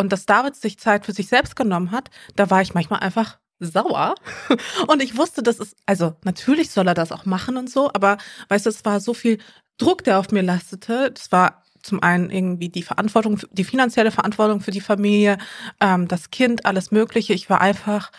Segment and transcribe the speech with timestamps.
[0.00, 3.38] und dass David sich Zeit für sich selbst genommen hat, da war ich manchmal einfach
[3.58, 4.14] sauer.
[4.88, 8.16] Und ich wusste, das ist, also natürlich soll er das auch machen und so, aber
[8.48, 9.38] weißt du, es war so viel
[9.76, 11.10] Druck, der auf mir lastete.
[11.12, 15.36] Das war zum einen irgendwie die Verantwortung, die finanzielle Verantwortung für die Familie,
[15.80, 17.34] ähm, das Kind, alles Mögliche.
[17.34, 18.10] Ich war einfach,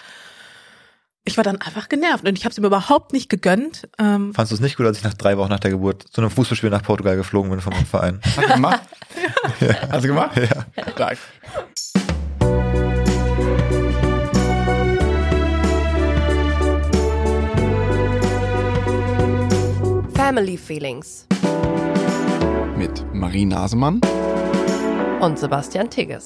[1.23, 3.87] ich war dann einfach genervt und ich habe es ihm überhaupt nicht gegönnt.
[3.99, 6.21] Ähm, Fandest du es nicht gut, als ich nach drei Wochen nach der Geburt zu
[6.21, 8.19] einem Fußballspiel nach Portugal geflogen bin von meinem Verein?
[8.25, 8.81] Hast du gemacht?
[9.59, 9.67] ja.
[9.67, 9.75] ja.
[9.91, 10.37] Hast du gemacht?
[10.37, 10.83] Ja.
[10.95, 11.17] Danke.
[20.15, 21.27] Family Feelings.
[22.77, 24.01] Mit Marie Nasemann
[25.19, 26.25] und Sebastian Tigges.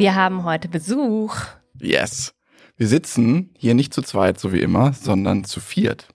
[0.00, 1.36] Wir haben heute Besuch.
[1.78, 2.32] Yes.
[2.78, 6.08] Wir sitzen hier nicht zu zweit, so wie immer, sondern zu viert.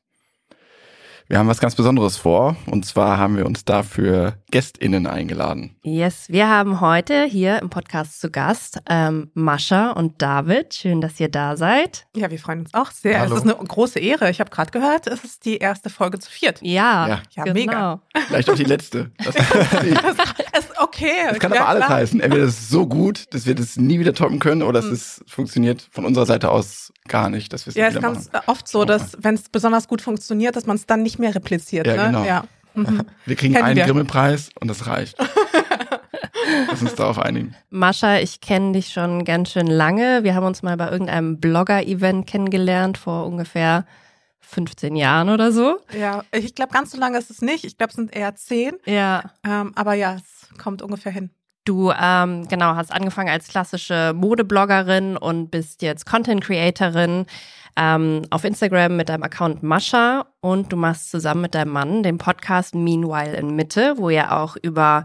[1.27, 5.75] Wir haben was ganz Besonderes vor und zwar haben wir uns dafür GästInnen eingeladen.
[5.81, 10.75] Yes, wir haben heute hier im Podcast zu Gast ähm, Mascha und David.
[10.75, 12.05] Schön, dass ihr da seid.
[12.15, 13.19] Ja, wir freuen uns auch sehr.
[13.19, 13.33] Hallo.
[13.33, 14.29] Es ist eine große Ehre.
[14.29, 16.59] Ich habe gerade gehört, es ist die erste Folge zu viert.
[16.61, 17.53] Ja, ja, ja genau.
[17.53, 18.01] mega.
[18.27, 19.11] Vielleicht auch die letzte.
[19.25, 21.11] Das, ist okay.
[21.29, 21.97] Das kann ja, aber alles klar.
[21.97, 22.19] heißen.
[22.19, 24.93] Entweder es ist so gut, dass wir das nie wieder toppen können oder hm.
[24.93, 27.51] es funktioniert von unserer Seite aus gar nicht.
[27.51, 28.45] Dass ja, es ist ganz machen.
[28.47, 31.87] oft so, dass wenn es besonders gut funktioniert, dass man es dann nicht mehr repliziert.
[31.87, 32.05] Ja, ne?
[32.05, 32.23] genau.
[32.25, 32.43] Ja.
[32.73, 33.01] Mhm.
[33.25, 35.17] Wir kriegen Kennen einen Grimmelpreis und das reicht.
[36.67, 37.55] Lass uns darauf einigen.
[37.69, 40.23] Mascha, ich kenne dich schon ganz schön lange.
[40.23, 43.85] Wir haben uns mal bei irgendeinem Blogger-Event kennengelernt vor ungefähr
[44.41, 45.79] 15 Jahren oder so.
[45.97, 47.65] Ja, ich glaube, ganz so lange ist es nicht.
[47.65, 48.75] Ich glaube, es sind eher 10.
[48.85, 49.23] Ja.
[49.43, 51.31] Ähm, aber ja, es kommt ungefähr hin.
[51.65, 57.25] Du ähm, genau hast angefangen als klassische Modebloggerin und bist jetzt Content Creatorin
[57.77, 62.17] ähm, auf Instagram mit deinem Account Mascha und du machst zusammen mit deinem Mann den
[62.17, 65.03] Podcast Meanwhile in Mitte, wo ihr auch über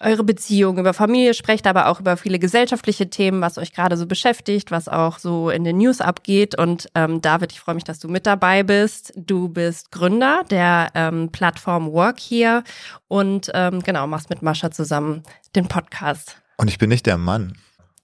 [0.00, 4.06] eure Beziehung, über Familie sprecht, aber auch über viele gesellschaftliche Themen, was euch gerade so
[4.06, 6.56] beschäftigt, was auch so in den News abgeht.
[6.56, 9.12] Und ähm, David, ich freue mich, dass du mit dabei bist.
[9.16, 12.62] Du bist Gründer der ähm, Plattform Work hier
[13.08, 15.22] und ähm, genau, machst mit Mascha zusammen
[15.56, 16.40] den Podcast.
[16.56, 17.56] Und ich bin nicht der Mann.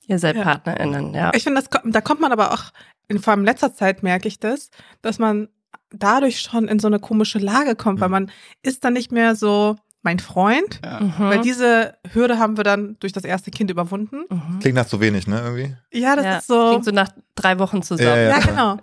[0.07, 0.43] Ihr seid ja.
[0.43, 1.31] PartnerInnen, ja.
[1.35, 2.65] Ich finde, da kommt man aber auch,
[3.09, 4.71] in, vor allem in letzter Zeit merke ich das,
[5.03, 5.49] dass man
[5.91, 8.03] dadurch schon in so eine komische Lage kommt, mhm.
[8.03, 8.31] weil man
[8.63, 11.01] ist dann nicht mehr so, mein Freund, ja.
[11.01, 11.15] mhm.
[11.19, 14.25] weil diese Hürde haben wir dann durch das erste Kind überwunden.
[14.29, 14.59] Mhm.
[14.61, 15.77] Klingt nach so wenig, ne, irgendwie?
[15.93, 16.69] Ja, das ja, ist so.
[16.69, 18.29] Klingt so nach drei Wochen zusammen.
[18.29, 18.77] Ja, ja genau.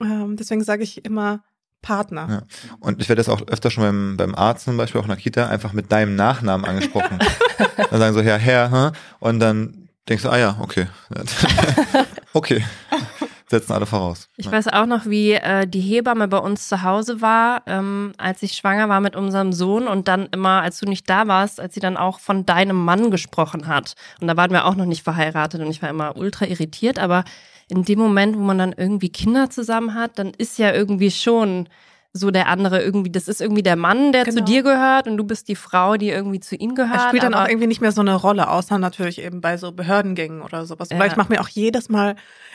[0.00, 1.44] Ähm, deswegen sage ich immer
[1.80, 2.28] Partner.
[2.28, 2.42] Ja.
[2.80, 5.16] Und ich werde das auch öfter schon beim, beim Arzt zum Beispiel, auch in der
[5.16, 7.20] Kita, einfach mit deinem Nachnamen angesprochen.
[7.90, 8.92] dann sagen so, Herr, Herr, hm?
[9.20, 10.88] und dann denkst du, ah ja, okay.
[12.32, 12.64] okay
[13.48, 14.28] setzen alle voraus.
[14.36, 18.42] Ich weiß auch noch, wie äh, die Hebamme bei uns zu Hause war, ähm, als
[18.42, 21.74] ich schwanger war mit unserem Sohn und dann immer, als du nicht da warst, als
[21.74, 23.94] sie dann auch von deinem Mann gesprochen hat.
[24.20, 27.24] Und da waren wir auch noch nicht verheiratet und ich war immer ultra irritiert, aber
[27.68, 31.68] in dem Moment, wo man dann irgendwie Kinder zusammen hat, dann ist ja irgendwie schon
[32.16, 34.36] so der andere irgendwie, das ist irgendwie der Mann, der genau.
[34.36, 37.00] zu dir gehört und du bist die Frau, die irgendwie zu ihm gehört.
[37.00, 39.72] Er spielt dann auch irgendwie nicht mehr so eine Rolle, außer natürlich eben bei so
[39.72, 40.90] Behördengängen oder sowas.
[40.90, 40.98] Ja.
[41.00, 42.14] Weil ich mache mir auch jedes Mal,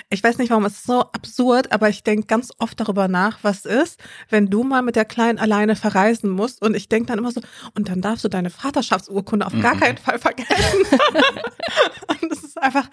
[0.10, 3.40] ich weiß nicht warum, es ist so absurd, aber ich denke ganz oft darüber nach,
[3.42, 4.00] was ist,
[4.30, 7.42] wenn du mal mit der Kleinen alleine verreisen musst und ich denke dann immer so,
[7.76, 9.62] und dann darfst du deine Vaterschaftsurkunde auf mhm.
[9.62, 10.56] gar keinen Fall vergessen.
[12.22, 12.86] und das ist einfach,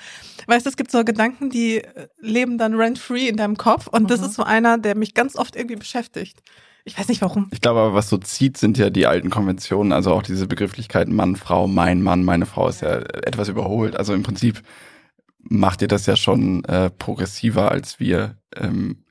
[0.46, 1.82] weißt du, es gibt so Gedanken, die
[2.18, 4.06] leben dann rent-free in deinem Kopf und mhm.
[4.08, 6.42] das ist so einer, der mich ganz oft irgendwie beschäftigt.
[6.84, 7.48] Ich weiß nicht warum.
[7.50, 9.92] Ich glaube aber, was so zieht, sind ja die alten Konventionen.
[9.92, 13.96] Also auch diese Begrifflichkeiten Mann, Frau, mein Mann, meine Frau ist ja etwas überholt.
[13.96, 14.62] Also im Prinzip
[15.40, 18.36] macht ihr das ja schon äh, progressiver als wir.
[18.54, 19.02] Ähm,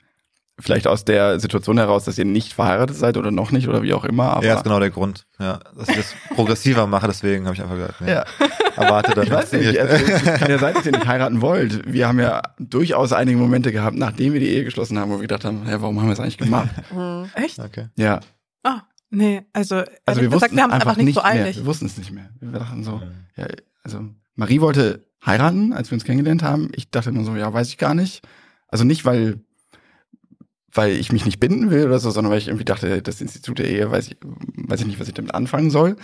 [0.58, 3.92] vielleicht aus der Situation heraus, dass ihr nicht verheiratet seid oder noch nicht oder wie
[3.92, 4.30] auch immer.
[4.30, 5.26] Aber ja, ist genau der Grund.
[5.38, 8.24] Ja, dass ich das progressiver mache, deswegen habe ich einfach gesagt, nee, ja.
[8.76, 9.26] Erwarte das.
[9.26, 11.92] Ich weiß nicht, also, es kann ja sein, dass ihr nicht heiraten wollt.
[11.92, 15.22] Wir haben ja durchaus einige Momente gehabt, nachdem wir die Ehe geschlossen haben, wo wir
[15.22, 16.70] gedacht haben, hä, warum haben wir es eigentlich gemacht?
[16.92, 17.30] Mhm.
[17.34, 17.58] Echt?
[17.58, 17.88] Okay.
[17.96, 18.20] Ja.
[18.62, 21.56] Ah, nee, also, also wir, gesagt, wir haben einfach, einfach nicht, so eilig.
[21.56, 21.56] Mehr.
[21.56, 22.30] Wir wussten es nicht mehr.
[22.40, 23.02] Wir dachten so,
[23.36, 23.46] ja,
[23.82, 24.00] also
[24.34, 26.70] Marie wollte heiraten, als wir uns kennengelernt haben.
[26.74, 28.26] Ich dachte nur so, ja, weiß ich gar nicht.
[28.68, 29.40] Also nicht, weil
[30.76, 33.58] weil ich mich nicht binden will oder so, sondern weil ich irgendwie dachte, das Institut
[33.58, 35.96] der Ehe, weiß ich, weiß ich nicht, was ich damit anfangen soll.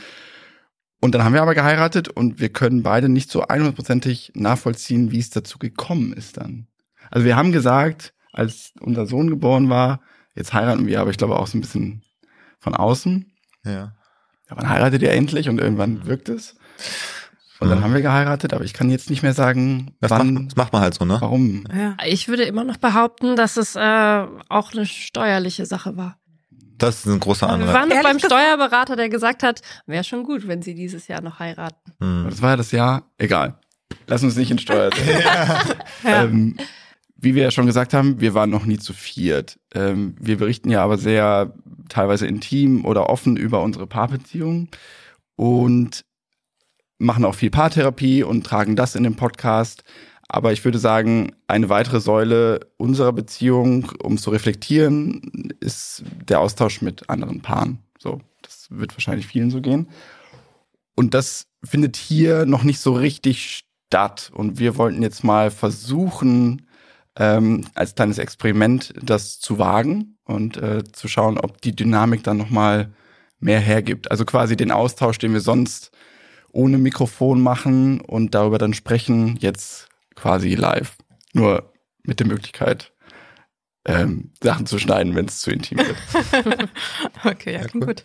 [1.03, 5.19] Und dann haben wir aber geheiratet und wir können beide nicht so 100%ig nachvollziehen, wie
[5.19, 6.69] es dazu gekommen ist dann.
[7.11, 10.01] Also wir haben gesagt, als unser Sohn geboren war,
[10.37, 12.05] jetzt heiraten wir, aber ich glaube auch so ein bisschen
[12.61, 13.33] von außen.
[13.65, 13.97] Ja.
[14.49, 16.55] Ja, man heiratet ja endlich und irgendwann wirkt es.
[17.59, 20.47] Und dann haben wir geheiratet, aber ich kann jetzt nicht mehr sagen, das, wann, macht,
[20.47, 21.17] das macht man halt so, ne?
[21.21, 21.65] Warum?
[21.77, 21.97] Ja.
[22.07, 26.17] Ich würde immer noch behaupten, dass es äh, auch eine steuerliche Sache war.
[26.83, 27.75] Das ist ein großer Wir Anreiz.
[27.75, 31.39] waren noch beim Steuerberater, der gesagt hat, wäre schon gut, wenn sie dieses Jahr noch
[31.39, 31.93] heiraten.
[32.01, 32.27] Hm.
[32.29, 33.55] Das war ja das Jahr, egal.
[34.09, 34.91] Lass uns nicht in Steuer.
[35.07, 35.63] Ja.
[36.25, 36.57] ähm,
[37.17, 39.61] wie wir ja schon gesagt haben, wir waren noch nie zu viert.
[39.73, 41.55] Ähm, wir berichten ja aber sehr
[41.89, 44.69] teilweise intim oder offen über unsere Paarbeziehungen
[45.37, 46.05] und
[46.99, 49.85] machen auch viel Paartherapie und tragen das in den Podcast.
[50.33, 56.81] Aber ich würde sagen, eine weitere Säule unserer Beziehung, um zu reflektieren, ist der Austausch
[56.81, 57.81] mit anderen Paaren.
[57.99, 59.91] So, das wird wahrscheinlich vielen so gehen.
[60.97, 64.31] Und das findet hier noch nicht so richtig statt.
[64.35, 66.67] Und wir wollten jetzt mal versuchen,
[67.17, 72.39] ähm, als kleines Experiment das zu wagen und äh, zu schauen, ob die Dynamik dann
[72.39, 72.95] nochmal
[73.39, 74.11] mehr hergibt.
[74.11, 75.91] Also quasi den Austausch, den wir sonst
[76.53, 80.97] ohne Mikrofon machen und darüber dann sprechen, jetzt quasi live.
[81.33, 81.73] Nur
[82.03, 82.93] mit der Möglichkeit,
[83.87, 85.97] ähm, Sachen zu schneiden, wenn es zu intim wird.
[87.25, 87.95] Okay, ja, Ja, klingt cool.
[87.95, 88.05] gut.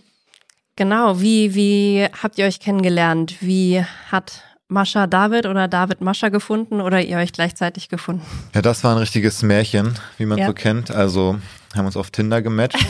[0.75, 3.38] Genau, wie, wie habt ihr euch kennengelernt?
[3.42, 8.24] Wie hat Mascha David oder David Mascha gefunden oder ihr euch gleichzeitig gefunden?
[8.54, 10.48] Ja, das war ein richtiges Märchen, wie man Ja.
[10.48, 10.92] so kennt.
[10.92, 11.39] Also
[11.75, 12.77] haben uns auf Tinder gematcht.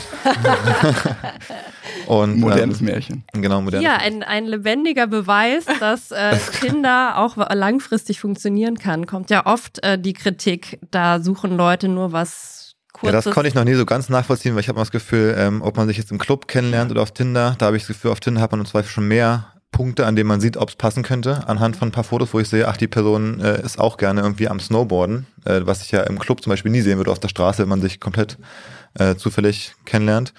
[2.08, 3.24] Und Modernes Märchen.
[3.34, 3.84] ähm, genau modernes.
[3.86, 9.06] Ja, ein, ein lebendiger Beweis, dass äh, Tinder auch langfristig funktionieren kann.
[9.06, 13.26] Kommt ja oft äh, die Kritik, da suchen Leute nur was Ja, Kurzes.
[13.26, 15.62] das konnte ich noch nie so ganz nachvollziehen, weil ich habe immer das Gefühl, ähm,
[15.62, 18.12] ob man sich jetzt im Club kennenlernt oder auf Tinder, da habe ich das Gefühl,
[18.12, 20.76] auf Tinder hat man im Zweifel schon mehr Punkte, an denen man sieht, ob es
[20.78, 23.78] passen könnte, anhand von ein paar Fotos, wo ich sehe, ach, die Person äh, ist
[23.80, 26.98] auch gerne irgendwie am Snowboarden, äh, was ich ja im Club zum Beispiel nie sehen
[26.98, 28.38] würde auf der Straße, wenn man sich komplett
[28.98, 30.34] äh, zufällig kennenlernt.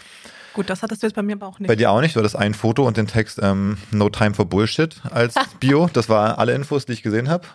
[0.58, 1.68] Gut, das hattest du jetzt bei mir aber auch nicht.
[1.68, 4.44] Bei dir auch nicht, du hattest ein Foto und den Text ähm, No Time for
[4.44, 5.88] Bullshit als Bio.
[5.92, 7.46] Das waren alle Infos, die ich gesehen habe.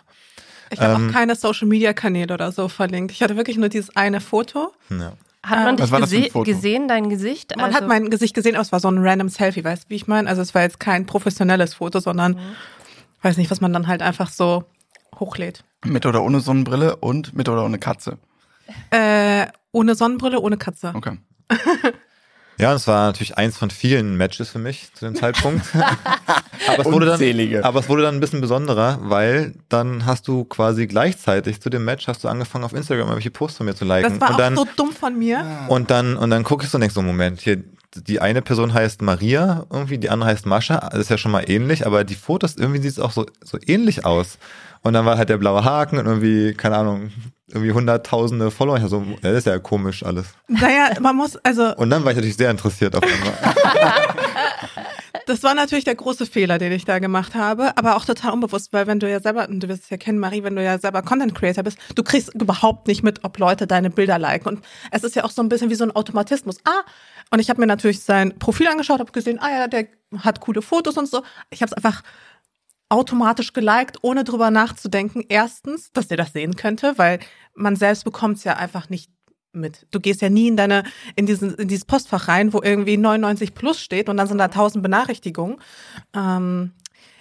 [0.70, 3.12] ich habe ähm, auch keine Social Media Kanäle oder so verlinkt.
[3.12, 4.72] Ich hatte wirklich nur dieses eine Foto.
[4.88, 5.12] Ja.
[5.42, 7.54] Hat man Ähm, dich Was war das für ein gese gesehen, dein Gesicht?
[7.56, 9.90] Man Also- hat mein Gesicht gesehen, aber es war so ein random Selfie, weißt du,
[9.90, 10.26] wie ich meine?
[10.26, 12.38] Also es war jetzt kein professionelles Foto, sondern
[13.20, 14.64] weiß nicht, was man dann halt einfach so
[15.20, 15.62] hochlädt.
[15.84, 18.16] Mit oder ohne Sonnenbrille und mit oder ohne Katze.
[18.88, 20.92] Äh, ohne Sonnenbrille, ohne Katze.
[20.96, 21.18] Okay.
[22.58, 25.66] Ja, und es war natürlich eins von vielen Matches für mich zu dem Zeitpunkt.
[25.74, 27.64] aber, es wurde dann, Unzählige.
[27.64, 31.84] aber es wurde dann ein bisschen besonderer, weil dann hast du quasi gleichzeitig zu dem
[31.84, 34.18] Match hast du angefangen auf Instagram irgendwelche Posts von mir zu liken.
[34.18, 35.44] Das war und auch dann, so dumm von mir.
[35.68, 37.62] und dann, und dann guckst du und denkst so, Moment, hier,
[37.94, 41.48] die eine Person heißt Maria, irgendwie, die andere heißt Mascha, das ist ja schon mal
[41.48, 44.38] ähnlich, aber die Fotos, irgendwie sieht es auch so, so ähnlich aus.
[44.82, 47.10] Und dann war halt der blaue Haken und irgendwie, keine Ahnung,
[47.54, 48.76] irgendwie hunderttausende Follower.
[48.76, 50.26] Ich so, das ist ja komisch alles.
[50.48, 53.32] Naja, man muss, also Und dann war ich natürlich sehr interessiert auf einmal.
[55.26, 58.72] das war natürlich der große Fehler, den ich da gemacht habe, aber auch total unbewusst,
[58.72, 60.78] weil wenn du ja selber, und du wirst es ja kennen, Marie, wenn du ja
[60.78, 64.48] selber Content Creator bist, du kriegst überhaupt nicht mit, ob Leute deine Bilder liken.
[64.48, 66.56] Und es ist ja auch so ein bisschen wie so ein Automatismus.
[66.64, 66.82] Ah,
[67.30, 69.86] und ich habe mir natürlich sein Profil angeschaut, habe gesehen, ah ja, der
[70.18, 71.22] hat coole Fotos und so.
[71.50, 72.02] Ich habe es einfach
[72.94, 75.24] automatisch geliked, ohne drüber nachzudenken.
[75.28, 77.18] Erstens, dass der das sehen könnte, weil
[77.54, 79.10] man selbst bekommt es ja einfach nicht
[79.52, 79.86] mit.
[79.90, 80.82] Du gehst ja nie in deine,
[81.16, 84.44] in diesen, in dieses Postfach rein, wo irgendwie 99 plus steht und dann sind da
[84.46, 85.58] 1000 Benachrichtigungen.
[86.14, 86.72] Ähm,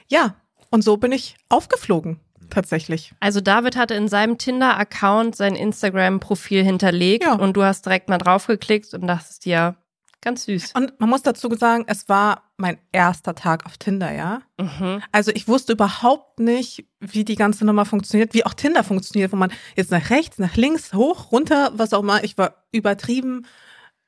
[0.07, 0.35] ja,
[0.71, 3.13] und so bin ich aufgeflogen, tatsächlich.
[3.19, 7.33] Also David hatte in seinem Tinder-Account sein Instagram-Profil hinterlegt Ja.
[7.35, 9.75] und du hast direkt mal draufgeklickt und dachtest dir,
[10.23, 10.71] ganz süß.
[10.75, 14.41] Und man muss dazu sagen, es war mein erster Tag auf Tinder, ja.
[14.59, 15.01] Mhm.
[15.11, 19.35] Also ich wusste überhaupt nicht, wie die ganze Nummer funktioniert, wie auch Tinder funktioniert, wo
[19.35, 22.23] man jetzt nach rechts, nach links, hoch, runter, was auch immer.
[22.23, 23.45] Ich war übertrieben,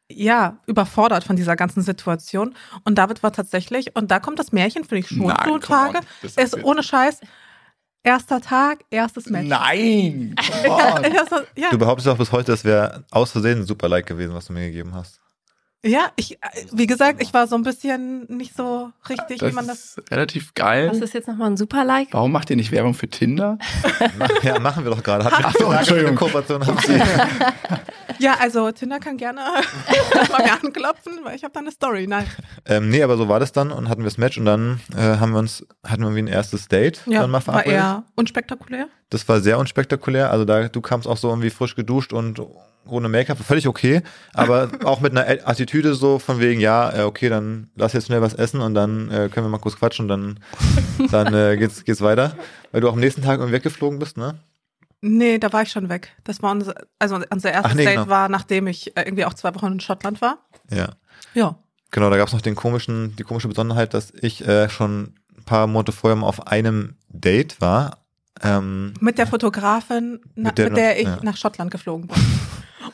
[0.10, 2.56] ja, überfordert von dieser ganzen Situation.
[2.84, 6.00] Und David war tatsächlich, und da kommt das Märchen, finde ich schon Nein, so Tage,
[6.22, 7.20] ist ohne Scheiß,
[8.04, 9.48] erster Tag, erstes Match.
[9.48, 10.36] Nein!
[10.68, 11.04] On.
[11.04, 14.34] Erster, ja, Du behauptest auch bis heute, das wäre aus Versehen ein super Like gewesen,
[14.34, 15.20] was du mir gegeben hast.
[15.86, 16.38] Ja, ich, äh,
[16.72, 19.98] wie gesagt, ich war so ein bisschen nicht so richtig, wie Das man das.
[19.98, 20.90] ist relativ geil.
[20.90, 22.10] Was ist jetzt nochmal ein Super-Like?
[22.12, 23.58] Warum macht ihr nicht Werbung für Tinder?
[24.44, 25.26] Ja, machen wir doch gerade.
[25.26, 26.16] Hat Ach so, Entschuldigung.
[26.16, 27.00] Kooperation haben sie.
[28.20, 29.42] Ja, also Tinder kann gerne
[30.32, 32.08] bei mir anklopfen, weil ich habe da eine Story.
[32.08, 32.26] Nein.
[32.66, 35.00] Ähm, nee, aber so war das dann und hatten wir das Match und dann äh,
[35.18, 38.88] haben wir uns, hatten wir irgendwie ein erstes Date Ja, dann mal war eher unspektakulär.
[39.10, 40.32] Das war sehr unspektakulär.
[40.32, 42.40] Also da, du kamst auch so irgendwie frisch geduscht und
[42.88, 44.02] ohne Make-up, völlig okay,
[44.34, 48.22] aber auch mit einer Attitüde so von wegen, ja, äh, okay, dann lass jetzt schnell
[48.22, 50.40] was essen und dann äh, können wir mal kurz quatschen und dann,
[51.12, 52.36] dann äh, geht's, geht's weiter.
[52.72, 54.36] Weil du auch am nächsten Tag irgendwie weggeflogen bist, ne?
[55.02, 56.16] Nee, da war ich schon weg.
[56.24, 58.10] Das war unser, also unser erstes Ach, nee, Date genau.
[58.10, 60.40] war, nachdem ich äh, irgendwie auch zwei Wochen in Schottland war.
[60.72, 60.90] Ja.
[61.34, 61.56] Ja.
[61.92, 65.68] Genau, da gab's noch den komischen, die komische Besonderheit, dass ich äh, schon ein paar
[65.68, 68.00] Monate vorher mal auf einem Date war.
[68.42, 71.20] Ähm, Mit der Fotografin, na, Mit der mit der, ich ja.
[71.22, 72.18] nach Schottland geflogen bin.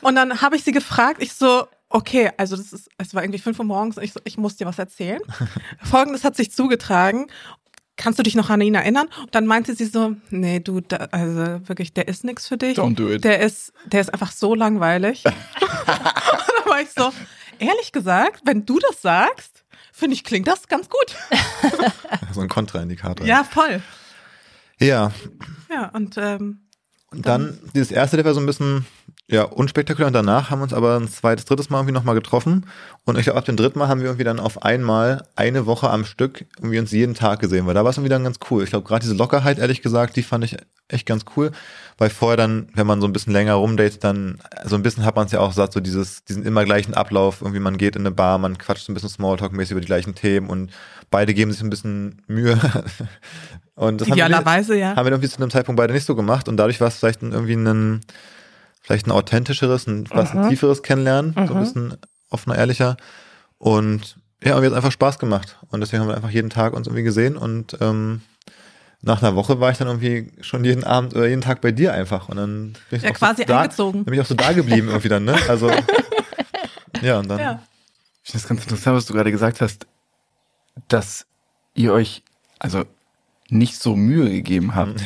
[0.00, 3.38] Und dann habe ich sie gefragt, ich so, okay, also das ist, es war irgendwie
[3.38, 5.20] fünf Uhr morgens und ich, so, ich muss dir was erzählen.
[5.82, 7.26] Folgendes hat sich zugetragen.
[7.96, 9.08] Kannst du dich noch an ihn erinnern?
[9.20, 12.78] Und dann meinte sie so, nee, du, da, also wirklich, der ist nichts für dich.
[12.78, 13.22] Don't do it.
[13.22, 15.24] Der ist, der ist einfach so langweilig.
[15.26, 15.34] und
[15.66, 17.12] dann war ich so,
[17.58, 21.16] ehrlich gesagt, wenn du das sagst, finde ich, klingt das ganz gut.
[22.32, 23.26] So ein Kontraindikator.
[23.26, 23.82] Ja, voll.
[24.80, 25.12] Ja,
[25.70, 26.62] Ja, und ähm,
[27.10, 28.86] Und dann, dieses erste, der war so ein bisschen,
[29.28, 30.08] ja, unspektakulär.
[30.08, 32.66] Und danach haben wir uns aber ein zweites, drittes Mal irgendwie nochmal getroffen.
[33.04, 35.88] Und ich glaube, ab dem dritten Mal haben wir irgendwie dann auf einmal eine Woche
[35.90, 38.62] am Stück irgendwie uns jeden Tag gesehen, weil da war es dann wieder ganz cool.
[38.64, 40.56] Ich glaube, gerade diese Lockerheit, ehrlich gesagt, die fand ich
[40.88, 41.52] echt ganz cool.
[41.98, 45.16] Weil vorher dann, wenn man so ein bisschen länger rumdatet, dann, so ein bisschen hat
[45.16, 47.42] man es ja auch satt, so dieses, diesen immer gleichen Ablauf.
[47.42, 50.14] Irgendwie man geht in eine Bar, man quatscht so ein bisschen Smalltalk-mäßig über die gleichen
[50.14, 50.72] Themen und
[51.10, 52.58] beide geben sich ein bisschen Mühe.
[53.74, 54.94] Und das haben wir, idealerweise, ja.
[54.94, 57.22] haben wir irgendwie zu einem Zeitpunkt beide nicht so gemacht und dadurch war es vielleicht
[57.22, 58.02] irgendwie ein
[58.82, 60.48] vielleicht ein authentischeres, ein was ein Mhm.
[60.48, 61.58] tieferes Kennenlernen, so ein Mhm.
[61.60, 61.96] bisschen
[62.30, 62.96] offener, ehrlicher
[63.58, 66.72] und ja, und mir hat einfach Spaß gemacht und deswegen haben wir einfach jeden Tag
[66.74, 68.22] uns irgendwie gesehen und ähm,
[69.02, 71.92] nach einer Woche war ich dann irgendwie schon jeden Abend oder jeden Tag bei dir
[71.92, 74.04] einfach und dann bin ich Ja, auch quasi so da, eingezogen.
[74.04, 75.34] bin ich auch so da geblieben irgendwie dann, ne?
[75.48, 75.70] Also
[77.02, 77.62] ja und dann Ja.
[78.24, 79.86] Ich finde das ganz interessant, was du gerade gesagt hast,
[80.88, 81.26] dass
[81.74, 82.22] ihr euch
[82.60, 82.84] also
[83.48, 85.02] nicht so Mühe gegeben habt.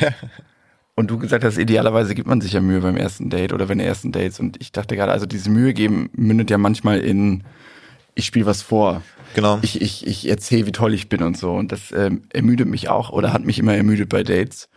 [0.98, 3.74] Und du gesagt hast, idealerweise gibt man sich ja Mühe beim ersten Date oder bei
[3.74, 4.40] den ersten Dates.
[4.40, 7.44] Und ich dachte gerade, also diese Mühe geben mündet ja manchmal in,
[8.14, 9.02] ich spiele was vor.
[9.34, 9.58] genau.
[9.60, 11.52] Ich, ich, ich erzähle, wie toll ich bin und so.
[11.52, 14.70] Und das ähm, ermüdet mich auch oder hat mich immer ermüdet bei Dates.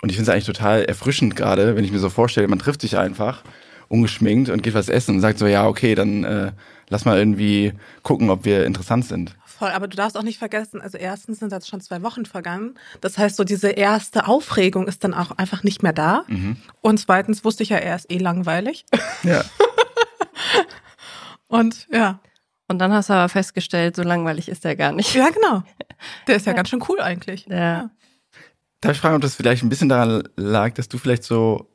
[0.00, 2.80] Und ich finde es eigentlich total erfrischend gerade, wenn ich mir so vorstelle, man trifft
[2.80, 3.42] sich einfach
[3.88, 6.52] ungeschminkt und geht was essen und sagt so, ja, okay, dann äh,
[6.88, 9.36] lass mal irgendwie gucken, ob wir interessant sind.
[9.58, 12.74] Voll, aber du darfst auch nicht vergessen, also erstens sind jetzt schon zwei Wochen vergangen.
[13.00, 16.24] Das heißt, so diese erste Aufregung ist dann auch einfach nicht mehr da.
[16.26, 16.56] Mhm.
[16.82, 18.84] Und zweitens wusste ich ja, er ist eh langweilig.
[19.22, 19.44] Ja.
[21.48, 22.20] Und ja,
[22.68, 25.14] Und dann hast du aber festgestellt, so langweilig ist der gar nicht.
[25.14, 25.62] ja genau.
[26.26, 27.46] Der ist ja, ganz schön cool eigentlich.
[27.46, 27.90] Ja.
[28.80, 31.68] Darf ich fragen, ob das vielleicht ein bisschen daran lag, dass du vielleicht so,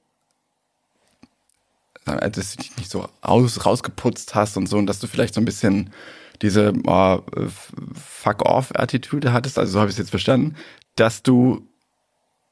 [2.05, 5.33] äh, dass du dich nicht so aus, rausgeputzt hast und so und dass du vielleicht
[5.33, 5.91] so ein bisschen
[6.41, 7.47] diese oh, äh,
[7.93, 10.55] Fuck-off-Attitüde hattest, also so habe ich es jetzt verstanden,
[10.95, 11.67] dass du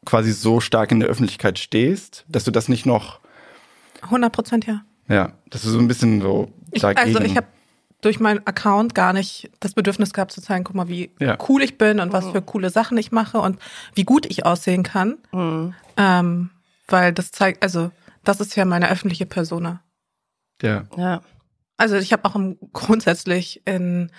[0.06, 3.20] quasi so stark in der Öffentlichkeit stehst, dass du das nicht noch,
[4.02, 4.82] 100 Prozent ja.
[5.08, 7.48] ja, dass du so ein bisschen so Ich, dagegen, also ich habe
[8.02, 11.38] durch meinen Account gar nicht das Bedürfnis gehabt zu zeigen, guck mal, wie Ja.
[11.50, 13.60] cool ich bin und was für coole Sachen ich mache und
[13.94, 15.18] wie gut ich aussehen kann.
[15.34, 15.74] Mhm.
[15.98, 16.50] Ähm,
[16.88, 17.92] weil das zeigt, also
[18.24, 19.82] das ist ja meine öffentliche Persona.
[20.62, 21.22] ja, Ja.
[21.80, 24.12] Also ich habe auch im, grundsätzlich in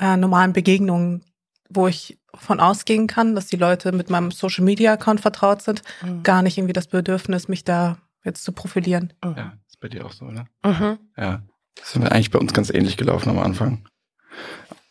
[0.00, 1.24] äh, normalen Begegnungen,
[1.70, 5.82] wo ich von ausgehen kann, dass die Leute mit meinem Social Media Account vertraut sind,
[6.02, 6.24] Mhm.
[6.24, 9.12] gar nicht irgendwie das Bedürfnis, mich da jetzt zu profilieren.
[9.24, 10.46] ja, ist bei dir auch so, oder?
[10.64, 10.98] Mhm.
[11.16, 11.42] Ja.
[11.76, 13.86] Das ist eigentlich bei uns ganz ähnlich gelaufen am Anfang.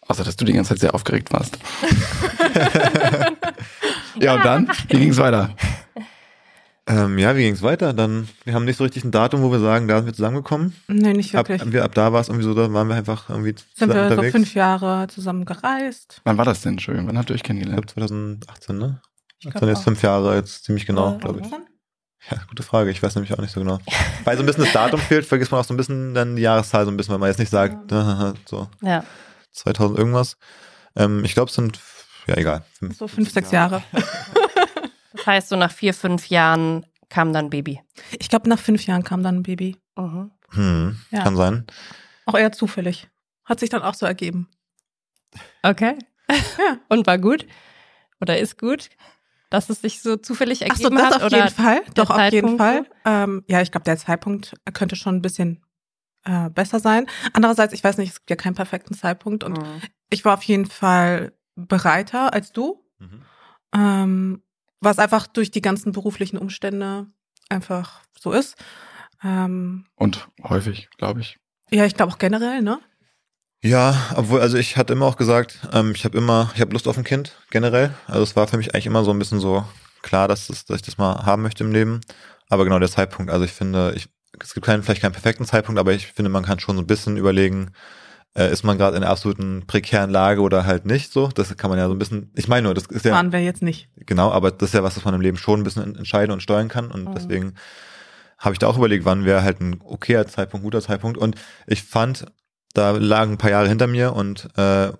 [0.07, 1.57] Außer, dass du die ganze Zeit sehr aufgeregt warst.
[4.19, 4.69] ja, und dann?
[4.89, 5.55] Wie ging's weiter?
[6.85, 7.93] Ähm, ja, wie ging's weiter?
[7.93, 10.75] Dann, wir haben nicht so richtig ein Datum, wo wir sagen, da sind wir zusammengekommen.
[10.89, 11.71] Nee, nicht Ab, wirklich.
[11.71, 14.03] wir, ab da war es irgendwie so, da waren wir einfach irgendwie Sind zusammen wir
[14.07, 14.31] so unterwegs.
[14.33, 16.19] fünf Jahre zusammen gereist.
[16.25, 16.73] Wann war das denn?
[16.73, 17.89] Entschuldigung, wann habt ihr euch Ich glaube kennengelernt?
[17.91, 19.01] 2018, ne?
[19.39, 21.47] Ich Das glaub sind jetzt fünf Jahre, jetzt ziemlich genau, Äh, glaube ich.
[22.31, 22.89] Ja, gute Frage.
[22.91, 23.79] Ich weiß nämlich auch nicht so genau.
[24.25, 26.41] Weil so ein bisschen das Datum fehlt, vergisst man auch so ein bisschen dann die
[26.41, 27.91] Jahreszahl so ein bisschen, weil man jetzt nicht sagt,
[28.45, 29.05] so Ja.
[29.53, 30.35] 2000 irgendwas.
[30.97, 31.79] Ähm, ich glaube, es sind,
[32.27, 32.63] ja egal.
[32.77, 33.83] Fünf, So fünf, sechs Jahre.
[35.23, 37.79] Das heißt, so nach vier, fünf Jahren kam dann Baby.
[38.19, 39.77] Ich glaube, nach fünf Jahren kam dann ein Baby.
[39.97, 40.31] Mhm.
[40.49, 41.23] Hm, Ja.
[41.23, 41.65] Kann sein.
[42.25, 43.07] Auch eher zufällig.
[43.45, 44.49] Hat sich dann auch so ergeben.
[45.61, 45.97] Okay.
[46.57, 46.77] Ja.
[46.89, 47.45] Und war gut?
[48.21, 48.89] Oder ist gut?
[49.49, 51.15] Dass es sich so zufällig Ach so, ergeben das hat?
[51.21, 51.81] auf oder jeden Fall.
[51.95, 52.85] Doch, auf jeden Zeitpunkt Fall.
[53.05, 55.63] Ähm, ja, ich glaube, der Zeitpunkt könnte schon ein bisschen
[56.25, 57.07] äh, besser sein.
[57.33, 59.81] Andererseits, ich weiß nicht, es gibt ja keinen perfekten Zeitpunkt und Mhm.
[60.09, 62.83] ich war auf jeden Fall bereiter als du.
[62.99, 63.21] Mhm.
[63.75, 64.43] Ähm,
[64.83, 67.07] was einfach durch die ganzen beruflichen Umstände
[67.49, 68.55] einfach so ist.
[69.23, 71.37] Ähm, Und häufig, glaube ich.
[71.71, 72.79] ja, ich glaube auch generell, ne?
[73.63, 76.87] Ja, obwohl, also ich hatte immer auch gesagt, ähm, ich habe immer, ich habe Lust
[76.87, 77.93] auf ein Kind, generell.
[78.07, 79.65] Also es war für mich eigentlich immer so ein bisschen so
[80.01, 82.01] klar, dass, das, dass ich das mal haben möchte im Leben.
[82.49, 84.09] Aber genau der Zeitpunkt, also ich finde, ich,
[84.41, 86.87] es gibt keinen, vielleicht keinen perfekten Zeitpunkt, aber ich finde, man kann schon so ein
[86.87, 87.71] bisschen überlegen,
[88.35, 91.27] äh, ist man gerade in einer absoluten prekären Lage oder halt nicht so.
[91.27, 93.41] Das kann man ja so ein bisschen, ich meine nur, das ist ja, Waren wir
[93.43, 93.89] jetzt nicht.
[93.95, 96.41] genau, aber das ist ja was, was man im Leben schon ein bisschen entscheiden und
[96.41, 96.91] steuern kann.
[96.91, 97.13] Und Mhm.
[97.15, 97.53] deswegen
[98.39, 101.17] habe ich da auch überlegt, wann wäre halt ein okayer Zeitpunkt, guter Zeitpunkt.
[101.17, 101.35] Und
[101.67, 102.25] ich fand,
[102.73, 104.91] da lagen ein paar Jahre hinter mir und äh,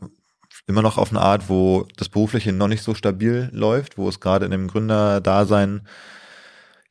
[0.68, 4.20] immer noch auf eine Art, wo das Berufliche noch nicht so stabil läuft, wo es
[4.20, 5.88] gerade in dem Gründerdasein,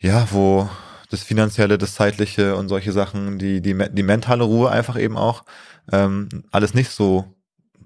[0.00, 0.68] ja, wo
[1.10, 5.44] das Finanzielle, das Zeitliche und solche Sachen, die, die, die mentale Ruhe einfach eben auch,
[5.90, 7.34] ähm, alles nicht so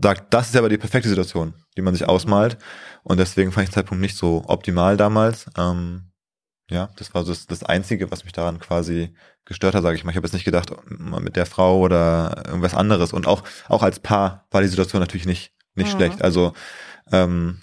[0.00, 2.58] sagt, das ist aber die perfekte Situation, die man sich ausmalt.
[3.02, 5.46] Und deswegen fand ich den Zeitpunkt nicht so optimal damals.
[5.56, 6.10] Ähm,
[6.70, 10.04] ja, das war so das, das Einzige, was mich daran quasi gestört hat, sage ich
[10.04, 10.10] mal.
[10.10, 13.12] Ich habe jetzt nicht gedacht, mit der Frau oder irgendwas anderes.
[13.12, 15.96] Und auch, auch als Paar war die Situation natürlich nicht, nicht mhm.
[15.96, 16.22] schlecht.
[16.22, 16.52] Also
[17.12, 17.62] ähm,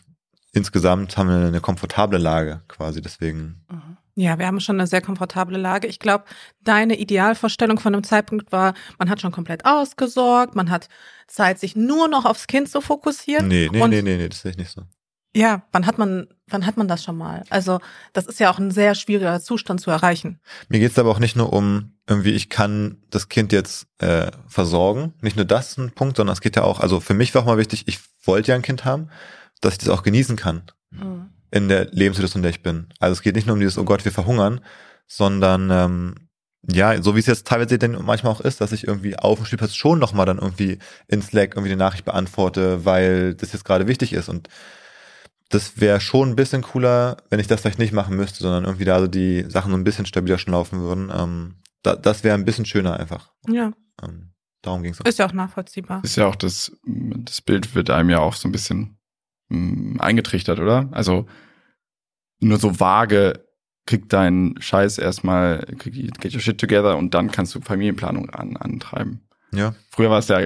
[0.53, 3.65] insgesamt haben wir eine komfortable Lage quasi, deswegen.
[4.15, 5.87] Ja, wir haben schon eine sehr komfortable Lage.
[5.87, 6.25] Ich glaube,
[6.61, 10.87] deine Idealvorstellung von einem Zeitpunkt war, man hat schon komplett ausgesorgt, man hat
[11.27, 13.47] Zeit, sich nur noch aufs Kind zu fokussieren.
[13.47, 14.83] Nee, nee, nee, nee, nee, das sehe ich nicht so.
[15.35, 17.43] Ja, wann hat man, wann hat man das schon mal?
[17.49, 17.79] Also,
[18.13, 20.39] das ist ja auch ein sehr schwieriger Zustand zu erreichen.
[20.69, 25.13] Mir geht's aber auch nicht nur um irgendwie, ich kann das Kind jetzt äh, versorgen.
[25.21, 27.47] Nicht nur das ein Punkt, sondern es geht ja auch, also für mich war auch
[27.47, 29.09] mal wichtig, ich wollte ja ein Kind haben,
[29.59, 30.63] dass ich das auch genießen kann.
[30.91, 32.87] Mhm in der Lebenssituation, in der ich bin.
[32.99, 34.59] Also es geht nicht nur um dieses, oh Gott, wir verhungern,
[35.05, 36.15] sondern ähm,
[36.67, 39.45] ja, so wie es jetzt teilweise denn manchmal auch ist, dass ich irgendwie auf dem
[39.45, 43.85] Spielplatz schon nochmal dann irgendwie in Slack irgendwie die Nachricht beantworte, weil das jetzt gerade
[43.85, 44.29] wichtig ist.
[44.29, 44.49] Und
[45.49, 48.85] das wäre schon ein bisschen cooler, wenn ich das vielleicht nicht machen müsste, sondern irgendwie
[48.85, 51.11] da so die Sachen so ein bisschen stabiler schon laufen würden.
[51.13, 53.31] Ähm, da, das wäre ein bisschen schöner einfach.
[53.47, 53.73] Ja.
[54.01, 54.31] Ähm,
[54.63, 55.05] darum ging es auch.
[55.05, 56.01] Ist ja auch nachvollziehbar.
[56.03, 58.97] Ist ja auch das, das Bild wird einem ja auch so ein bisschen
[59.53, 60.89] mh, hm, eingetrichtert, oder?
[60.91, 61.25] Also
[62.39, 63.45] nur so vage,
[63.85, 65.65] krieg deinen Scheiß erstmal,
[66.19, 69.21] get your shit together und dann kannst du Familienplanung an, antreiben.
[69.51, 69.75] Ja.
[69.89, 70.39] Früher war es ja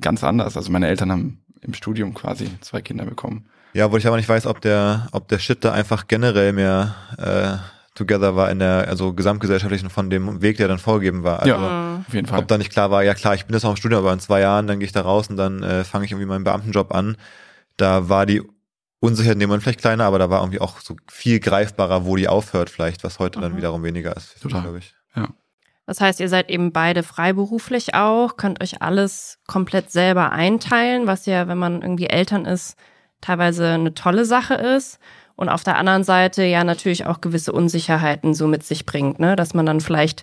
[0.00, 0.56] ganz anders.
[0.56, 3.46] Also meine Eltern haben im Studium quasi zwei Kinder bekommen.
[3.72, 6.94] Ja, wo ich aber nicht weiß, ob der, ob der Shit da einfach generell mehr
[7.18, 7.56] äh,
[7.94, 11.40] together war in der, also gesamtgesellschaftlichen von dem Weg, der dann vorgegeben war.
[11.40, 12.40] Also, ja, auf jeden Fall.
[12.40, 14.20] Ob da nicht klar war, ja klar, ich bin jetzt noch im Studium, aber in
[14.20, 16.92] zwei Jahren, dann gehe ich da raus und dann äh, fange ich irgendwie meinen Beamtenjob
[16.92, 17.16] an.
[17.80, 18.42] Da war die
[19.00, 22.28] Unsicherheit dem Moment vielleicht kleiner, aber da war irgendwie auch so viel greifbarer, wo die
[22.28, 23.42] aufhört vielleicht, was heute mhm.
[23.42, 24.94] dann wiederum weniger ist, glaube ich.
[25.16, 25.28] Ja.
[25.86, 31.26] Das heißt, ihr seid eben beide freiberuflich auch, könnt euch alles komplett selber einteilen, was
[31.26, 32.76] ja, wenn man irgendwie Eltern ist,
[33.20, 34.98] teilweise eine tolle Sache ist.
[35.34, 39.36] Und auf der anderen Seite ja natürlich auch gewisse Unsicherheiten so mit sich bringt, ne?
[39.36, 40.22] dass man dann vielleicht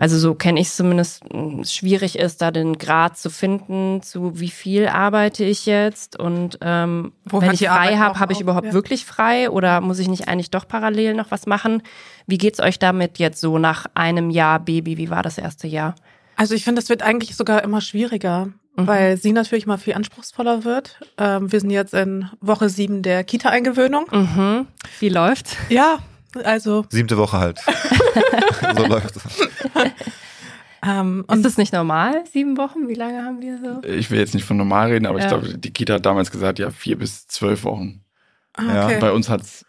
[0.00, 1.22] also so kenne ich es zumindest,
[1.64, 7.12] schwierig ist, da den Grad zu finden, zu wie viel arbeite ich jetzt und ähm,
[7.26, 8.72] Wo wenn ich frei habe, habe ich überhaupt ja.
[8.72, 11.82] wirklich frei oder muss ich nicht eigentlich doch parallel noch was machen?
[12.26, 14.96] Wie geht's euch damit jetzt so nach einem Jahr Baby?
[14.96, 15.94] Wie war das erste Jahr?
[16.34, 18.86] Also ich finde, das wird eigentlich sogar immer schwieriger, mhm.
[18.86, 20.98] weil sie natürlich mal viel anspruchsvoller wird.
[21.18, 24.06] Ähm, wir sind jetzt in Woche sieben der Kita-Eingewöhnung.
[24.10, 24.66] Mhm.
[24.98, 25.58] Wie läuft?
[25.68, 25.98] Ja,
[26.44, 26.84] also.
[26.90, 27.60] Siebte Woche halt.
[28.76, 29.22] so läuft es.
[30.82, 32.88] Ähm, und ist das nicht normal, sieben Wochen?
[32.88, 33.86] Wie lange haben wir so?
[33.86, 35.24] Ich will jetzt nicht von normal reden, aber ja.
[35.24, 38.02] ich glaube, die Kita hat damals gesagt, ja, vier bis zwölf Wochen.
[38.54, 38.98] Ah, okay.
[38.98, 39.64] Bei uns hat es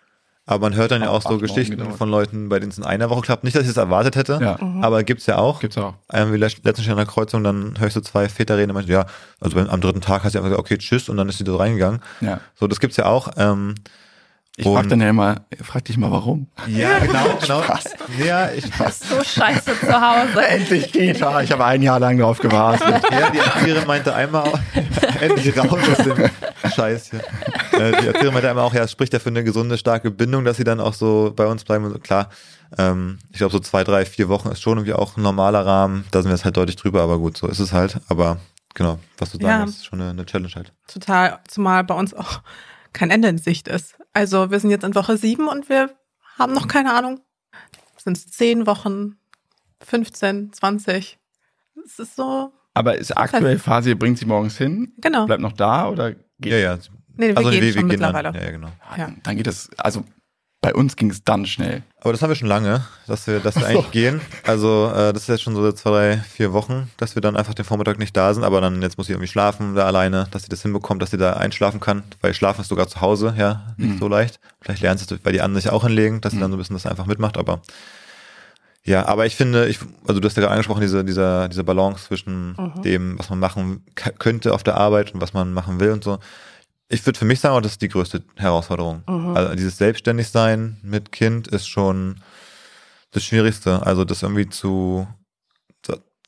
[0.51, 3.09] aber man hört dann ja auch so Geschichten von Leuten, bei denen es in einer
[3.09, 3.43] Woche klappt.
[3.43, 4.57] Nicht, dass ich es erwartet hätte, ja.
[4.59, 4.83] mhm.
[4.83, 5.59] aber gibt's ja auch.
[5.59, 5.93] Gibt's auch.
[6.11, 9.05] Ähm, wie letztens in der Kreuzung, dann hörst du zwei Väter reden und meinst, ja,
[9.39, 11.55] also am dritten Tag hast du einfach gesagt, okay, tschüss, und dann ist sie da
[11.55, 12.01] reingegangen.
[12.21, 12.41] Ja.
[12.55, 13.29] So, das gibt's ja auch.
[13.37, 13.75] Ähm,
[14.57, 16.47] ich frag dann ja immer, frag dich mal warum.
[16.67, 17.63] Ja, genau, genau.
[17.63, 17.85] Spaß.
[18.19, 20.45] Ja, ich ist so scheiße zu Hause.
[20.45, 21.41] endlich geht er.
[21.41, 23.01] Ich habe ein Jahr lang drauf gewartet.
[23.11, 24.51] Ja, die Erzieherin meinte einmal,
[25.19, 26.29] endlich raus aus dem
[26.73, 27.19] Scheiß hier.
[27.79, 30.43] Äh, die Erzieherin meinte einmal auch, ja, es spricht ja für eine gesunde, starke Bindung,
[30.43, 31.85] dass sie dann auch so bei uns bleiben.
[31.85, 32.29] Und klar,
[32.77, 36.05] ähm, ich glaube so zwei, drei, vier Wochen ist schon irgendwie auch ein normaler Rahmen.
[36.11, 37.99] Da sind wir jetzt halt deutlich drüber, aber gut, so ist es halt.
[38.09, 38.37] Aber
[38.73, 40.73] genau, was du sagen ja, ist schon eine, eine Challenge halt.
[40.87, 42.41] Total, zumal bei uns auch
[42.93, 43.95] kein Ende in Sicht ist.
[44.13, 45.89] Also wir sind jetzt in Woche sieben und wir
[46.37, 47.21] haben noch keine Ahnung.
[47.97, 49.17] Sind es zehn Wochen,
[49.83, 51.19] 15, 20?
[51.85, 52.51] Es ist so.
[52.73, 54.93] Aber ist aktuell Phase, ihr bringt sie morgens hin?
[54.97, 55.25] Genau.
[55.25, 56.77] Bleibt noch da oder geht Ja, ja.
[57.15, 58.31] Nee, wir also gehen wir, schon wir gehen mittlerweile.
[58.31, 58.71] Dann, ja, ja, genau.
[58.97, 59.11] Ja.
[59.23, 60.03] Dann geht es, also
[60.61, 61.81] bei uns ging es dann schnell.
[62.01, 64.21] Aber das haben wir schon lange, dass wir, dass wir eigentlich gehen.
[64.45, 67.55] Also äh, das ist jetzt schon so zwei, drei, vier Wochen, dass wir dann einfach
[67.55, 68.43] den Vormittag nicht da sind.
[68.43, 71.17] Aber dann jetzt muss sie irgendwie schlafen da alleine, dass sie das hinbekommt, dass sie
[71.17, 72.03] da einschlafen kann.
[72.21, 73.99] Weil schlafen ist sogar zu Hause, ja, nicht mhm.
[73.99, 74.39] so leicht.
[74.61, 76.41] Vielleicht lernt sie es bei die anderen sich auch hinlegen, dass sie mhm.
[76.41, 77.37] dann so ein bisschen das einfach mitmacht.
[77.37, 77.61] Aber
[78.83, 82.05] ja, aber ich finde, ich, also du hast ja gerade angesprochen, diese, dieser, diese Balance
[82.05, 82.81] zwischen mhm.
[82.83, 86.19] dem, was man machen könnte auf der Arbeit und was man machen will und so
[86.91, 89.03] ich würde für mich sagen, das ist die größte Herausforderung.
[89.07, 89.35] Mhm.
[89.35, 92.17] Also dieses Selbstständigsein mit Kind ist schon
[93.11, 93.85] das Schwierigste.
[93.85, 95.07] Also das irgendwie zu,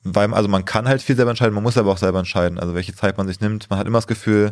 [0.04, 2.76] weil, also man kann halt viel selber entscheiden, man muss aber auch selber entscheiden, also
[2.76, 3.70] welche Zeit man sich nimmt.
[3.70, 4.52] Man hat immer das Gefühl,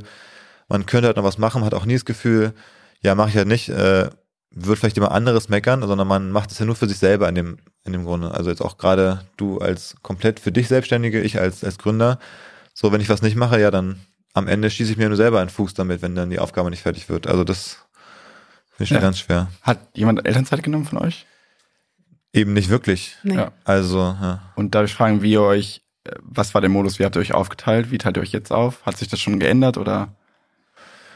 [0.67, 2.53] man könnte halt noch was machen, man hat auch nie das Gefühl,
[3.01, 4.09] ja, mache ich halt nicht, äh,
[4.51, 7.35] wird vielleicht immer anderes meckern, sondern man macht es ja nur für sich selber in
[7.35, 8.31] dem, in dem Grunde.
[8.31, 12.19] Also jetzt auch gerade du als komplett für dich Selbstständige, ich als, als Gründer.
[12.73, 14.01] So, wenn ich was nicht mache, ja, dann
[14.33, 16.83] am Ende schieße ich mir nur selber einen Fuß damit, wenn dann die Aufgabe nicht
[16.83, 17.27] fertig wird.
[17.27, 17.79] Also das
[18.71, 19.01] finde ich schon ja.
[19.01, 19.47] ganz schwer.
[19.61, 21.25] Hat jemand Elternzeit genommen von euch?
[22.33, 23.17] Eben nicht wirklich.
[23.23, 23.35] Nee.
[23.35, 23.51] Ja.
[23.65, 24.41] Also, ja.
[24.55, 27.19] Und darf ich fragen, wie ihr euch, äh, was war der Modus, wie habt ihr
[27.19, 27.91] euch aufgeteilt?
[27.91, 28.85] Wie teilt ihr euch jetzt auf?
[28.85, 30.15] Hat sich das schon geändert oder?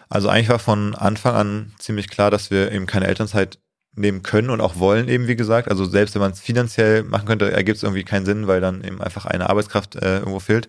[0.09, 3.59] Also eigentlich war von Anfang an ziemlich klar, dass wir eben keine Elternzeit
[3.95, 5.69] nehmen können und auch wollen eben, wie gesagt.
[5.69, 8.83] Also selbst wenn man es finanziell machen könnte, ergibt es irgendwie keinen Sinn, weil dann
[8.83, 10.67] eben einfach eine Arbeitskraft äh, irgendwo fehlt.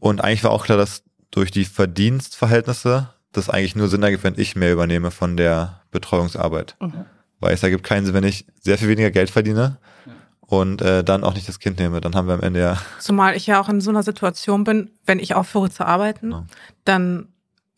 [0.00, 4.34] Und eigentlich war auch klar, dass durch die Verdienstverhältnisse das eigentlich nur Sinn ergibt, wenn
[4.38, 6.76] ich mehr übernehme von der Betreuungsarbeit.
[6.80, 7.04] Mhm.
[7.40, 9.78] Weil es ergibt keinen Sinn, wenn ich sehr viel weniger Geld verdiene
[10.40, 12.00] und äh, dann auch nicht das Kind nehme.
[12.00, 14.90] Dann haben wir am Ende ja Zumal ich ja auch in so einer Situation bin,
[15.06, 16.46] wenn ich aufhöre zu arbeiten, Ja.
[16.84, 17.28] dann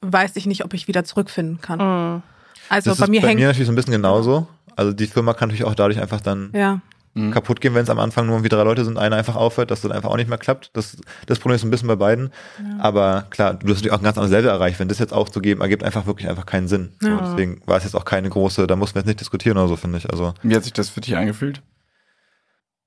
[0.02, 1.78] weiß ich nicht, ob ich wieder zurückfinden kann.
[1.78, 2.22] Mhm.
[2.68, 4.46] Also das bei ist mir bei hängt mir natürlich so ein bisschen genauso.
[4.76, 6.80] Also die Firma kann natürlich auch dadurch einfach dann ja
[7.14, 7.32] Mhm.
[7.32, 9.80] kaputt gehen, wenn es am Anfang nur irgendwie drei Leute sind, einer einfach aufhört, dass
[9.80, 10.70] das einfach auch nicht mehr klappt.
[10.74, 10.96] Das,
[11.26, 12.30] das Problem ist ein bisschen bei beiden.
[12.78, 14.78] Aber klar, du hast natürlich auch ein ganz anderes Level erreicht.
[14.78, 16.92] Wenn das jetzt aufzugeben, ergibt einfach wirklich einfach keinen Sinn.
[17.00, 17.20] So, Ja.
[17.20, 19.74] deswegen war es jetzt auch keine große, da mussten wir jetzt nicht diskutieren oder so,
[19.76, 20.08] finde ich.
[20.08, 21.62] Also Wie hat sich das für dich angefühlt?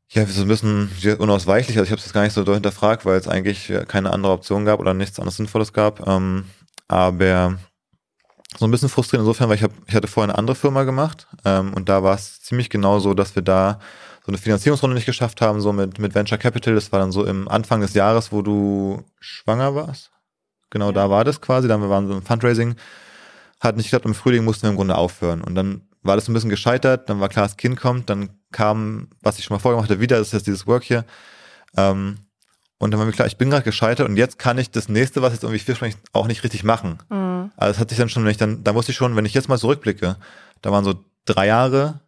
[0.10, 1.76] ja, so ein bisschen unausweichlich.
[1.78, 4.14] Also ich habe es jetzt gar nicht so doll hinterfragt, weil es eigentlich ja keine
[4.14, 6.08] andere Option gab oder nichts anderes Sinnvolles gab.
[6.08, 6.46] Ähm,
[6.88, 7.58] aber
[8.58, 11.28] so ein bisschen frustrierend insofern, weil ich, hab, ich hatte vorher eine andere Firma gemacht
[11.46, 13.80] ähm, und da war es ziemlich genau so, dass wir da
[14.26, 16.76] so eine Finanzierungsrunde nicht geschafft haben, so mit, mit Venture Capital.
[16.76, 20.12] Das war dann so im Anfang des Jahres, wo du schwanger warst.
[20.70, 21.68] Genau da war das quasi.
[21.68, 22.76] Dann waren wir so im Fundraising.
[23.60, 24.06] Hat nicht geklappt.
[24.06, 25.42] Im Frühling mussten wir im Grunde aufhören.
[25.42, 27.10] Und dann war das ein bisschen gescheitert.
[27.10, 28.10] Dann war klar, das Kind kommt.
[28.10, 30.18] Dann kam, was ich schon mal vorgemacht hatte, wieder.
[30.18, 31.04] Das ist jetzt dieses Work hier.
[31.76, 32.20] Ähm,
[32.78, 35.22] und dann war mir klar, ich bin gerade gescheitert und jetzt kann ich das nächste,
[35.22, 37.00] was jetzt irgendwie vielversprechend auch nicht richtig machen.
[37.10, 37.52] Mhm.
[37.56, 39.34] Also es hat sich dann schon, wenn ich dann, da wusste ich schon, wenn ich
[39.34, 40.18] jetzt mal zurückblicke,
[40.62, 42.02] da waren so drei Jahre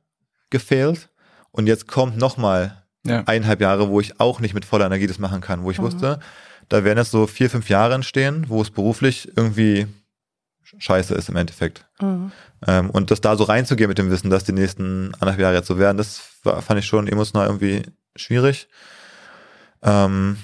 [0.49, 1.09] gefehlt
[1.55, 3.23] und jetzt kommt nochmal Ja.
[3.25, 6.19] eineinhalb Jahre, wo ich auch nicht mit voller Energie das machen kann, wo ich wusste,
[6.69, 9.85] da werden jetzt so vier, fünf Jahre entstehen, wo es beruflich irgendwie
[10.63, 11.85] scheiße ist im Endeffekt.
[12.01, 12.31] Mhm.
[12.65, 15.67] Ähm, und das da so reinzugehen mit dem Wissen, dass die nächsten anderthalb Jahre jetzt
[15.67, 17.83] so werden, das war, fand ich schon emotional irgendwie
[18.15, 18.67] schwierig.
[19.83, 20.37] Ähm,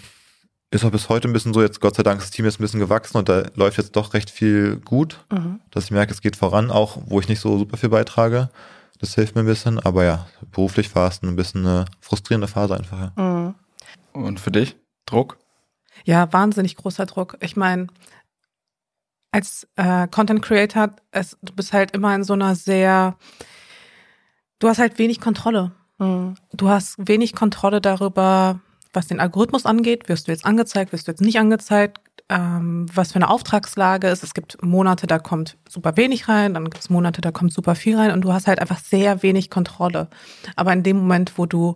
[0.69, 2.59] ist auch bis heute ein bisschen so, jetzt Gott sei Dank ist das Team jetzt
[2.59, 5.59] ein bisschen gewachsen und da läuft jetzt doch recht viel gut, Mhm.
[5.71, 8.49] dass ich merke, es geht voran, auch wo ich nicht so super viel beitrage.
[9.01, 12.77] Das hilft mir ein bisschen, aber ja, beruflich war es ein bisschen eine frustrierende Phase
[12.77, 13.11] einfach.
[13.17, 13.21] Ja.
[13.21, 13.55] Mhm.
[14.13, 14.77] Und für dich?
[15.07, 15.39] Druck?
[16.05, 17.35] Ja, wahnsinnig großer Druck.
[17.41, 17.87] Ich meine,
[19.31, 23.17] als äh, Content Creator, es, du bist halt immer in so einer sehr,
[24.59, 25.71] du hast halt wenig Kontrolle.
[25.97, 26.35] Mhm.
[26.53, 28.59] Du hast wenig Kontrolle darüber,
[28.93, 30.09] was den Algorithmus angeht.
[30.09, 31.99] Wirst du jetzt angezeigt, wirst du jetzt nicht angezeigt,
[32.29, 34.23] ähm, was für eine Auftragslage ist.
[34.23, 37.75] Es gibt Monate, da kommt super wenig rein, dann gibt es Monate, da kommt super
[37.75, 40.07] viel rein und du hast halt einfach sehr wenig Kontrolle.
[40.55, 41.75] Aber in dem Moment, wo du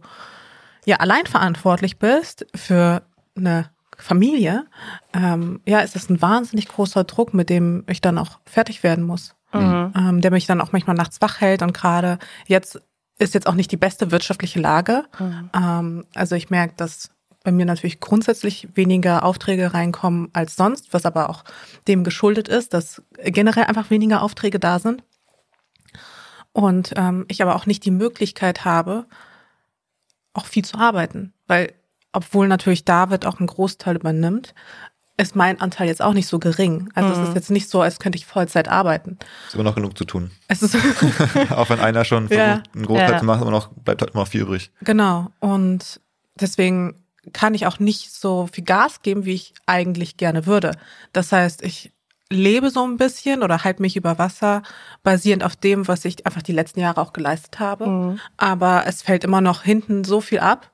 [0.85, 3.03] ja allein verantwortlich bist für
[3.35, 4.65] eine Familie,
[5.13, 9.05] ähm, ja, ist das ein wahnsinnig großer Druck, mit dem ich dann auch fertig werden
[9.05, 9.35] muss.
[9.53, 9.93] Mhm.
[9.95, 12.81] Ähm, der mich dann auch manchmal nachts wach hält und gerade jetzt
[13.17, 15.05] ist jetzt auch nicht die beste wirtschaftliche Lage.
[15.19, 15.49] Mhm.
[15.53, 17.11] Ähm, also ich merke, dass
[17.43, 21.43] bei mir natürlich grundsätzlich weniger Aufträge reinkommen als sonst, was aber auch
[21.87, 25.03] dem geschuldet ist, dass generell einfach weniger Aufträge da sind.
[26.51, 29.05] Und ähm, ich aber auch nicht die Möglichkeit habe,
[30.33, 31.33] auch viel zu arbeiten.
[31.47, 31.73] Weil,
[32.11, 34.55] obwohl natürlich David auch einen Großteil übernimmt,
[35.17, 36.89] ist mein Anteil jetzt auch nicht so gering.
[36.93, 37.23] Also es Mhm.
[37.25, 39.17] ist jetzt nicht so, als könnte ich Vollzeit arbeiten.
[39.47, 40.31] Ist immer noch genug zu tun.
[40.47, 40.75] Es ist
[41.51, 42.57] auch wenn einer schon Ja.
[42.57, 43.19] versucht, einen Großteil Ja.
[43.19, 44.71] zu machen, aber noch, bleibt halt immer noch viel übrig.
[44.81, 45.31] Genau.
[45.39, 46.01] Und
[46.39, 47.01] deswegen
[47.33, 50.71] kann ich auch nicht so viel Gas geben, wie ich eigentlich gerne würde.
[51.13, 51.91] Das heißt, ich
[52.31, 54.63] lebe so ein bisschen oder halte mich über Wasser,
[55.03, 57.87] basierend auf dem, was ich einfach die letzten Jahre auch geleistet habe.
[57.87, 58.19] Mhm.
[58.37, 60.71] Aber es fällt immer noch hinten so viel ab.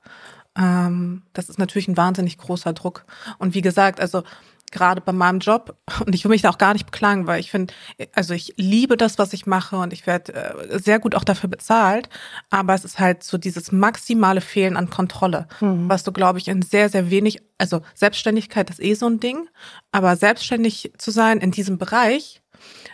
[0.56, 3.04] Ähm, das ist natürlich ein wahnsinnig großer Druck.
[3.38, 4.22] Und wie gesagt, also
[4.70, 7.50] gerade bei meinem Job, und ich will mich da auch gar nicht beklagen, weil ich
[7.50, 7.72] finde,
[8.14, 11.48] also ich liebe das, was ich mache und ich werde äh, sehr gut auch dafür
[11.50, 12.08] bezahlt,
[12.50, 15.88] aber es ist halt so dieses maximale Fehlen an Kontrolle, Mhm.
[15.88, 19.48] was du, glaube ich, in sehr, sehr wenig, also Selbstständigkeit ist eh so ein Ding,
[19.90, 22.42] aber selbstständig zu sein in diesem Bereich,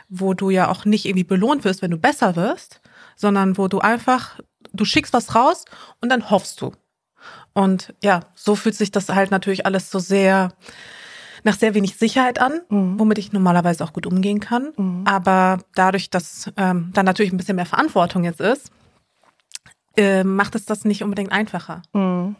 [0.09, 2.81] wo du ja auch nicht irgendwie belohnt wirst, wenn du besser wirst,
[3.16, 4.40] sondern wo du einfach,
[4.73, 5.64] du schickst was raus
[6.01, 6.73] und dann hoffst du.
[7.59, 10.53] Und ja, so fühlt sich das halt natürlich alles so sehr
[11.44, 12.99] nach sehr wenig Sicherheit an, Mhm.
[12.99, 14.73] womit ich normalerweise auch gut umgehen kann.
[14.77, 15.05] Mhm.
[15.07, 18.71] Aber dadurch, dass ähm, da natürlich ein bisschen mehr Verantwortung jetzt ist,
[19.97, 21.83] äh, macht es das nicht unbedingt einfacher.
[21.92, 22.37] Mhm.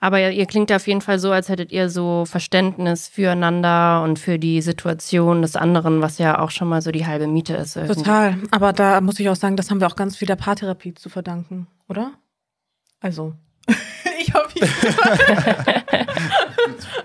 [0.00, 4.18] Aber ihr, ihr klingt auf jeden Fall so, als hättet ihr so Verständnis füreinander und
[4.18, 7.76] für die Situation des anderen, was ja auch schon mal so die halbe Miete ist.
[7.76, 7.94] irgendwie.
[8.02, 8.36] Total.
[8.50, 11.08] Aber da muss ich auch sagen, das haben wir auch ganz viel der Paartherapie zu
[11.08, 12.12] verdanken, oder?
[13.00, 13.34] Also.
[14.20, 14.70] ich hoffe, ich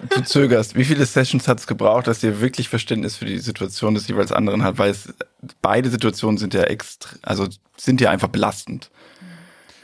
[0.09, 0.75] Du zögerst.
[0.75, 4.31] Wie viele Sessions hat es gebraucht, dass ihr wirklich Verständnis für die Situation des jeweils
[4.31, 4.77] anderen hat?
[4.77, 5.13] Weil es,
[5.61, 8.89] beide Situationen sind ja extra, also sind ja einfach belastend.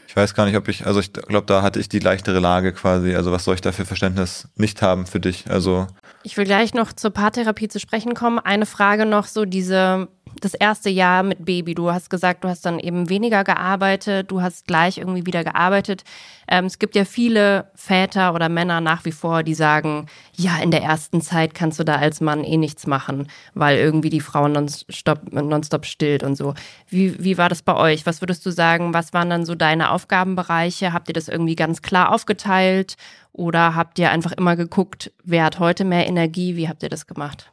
[0.07, 2.71] Ich weiß gar nicht, ob ich, also ich glaube, da hatte ich die leichtere Lage
[2.71, 3.15] quasi.
[3.15, 5.49] Also was soll ich da für Verständnis nicht haben für dich?
[5.49, 5.87] Also
[6.25, 8.39] ich will gleich noch zur Paartherapie zu sprechen kommen.
[8.39, 10.07] Eine Frage noch, so diese,
[10.41, 11.75] das erste Jahr mit Baby.
[11.75, 16.03] Du hast gesagt, du hast dann eben weniger gearbeitet, du hast gleich irgendwie wieder gearbeitet.
[16.47, 20.71] Ähm, es gibt ja viele Väter oder Männer nach wie vor, die sagen, ja, in
[20.71, 24.47] der ersten Zeit kannst du da als Mann eh nichts machen, weil irgendwie die Frau
[24.47, 26.55] nonstop, nonstop stillt und so.
[26.89, 28.07] Wie, wie war das bei euch?
[28.07, 30.91] Was würdest du sagen, was waren dann so deine Aufgabenbereiche?
[30.91, 32.97] Habt ihr das irgendwie ganz klar aufgeteilt?
[33.35, 36.55] Oder habt ihr einfach immer geguckt, wer hat heute mehr Energie?
[36.55, 37.51] Wie habt ihr das gemacht?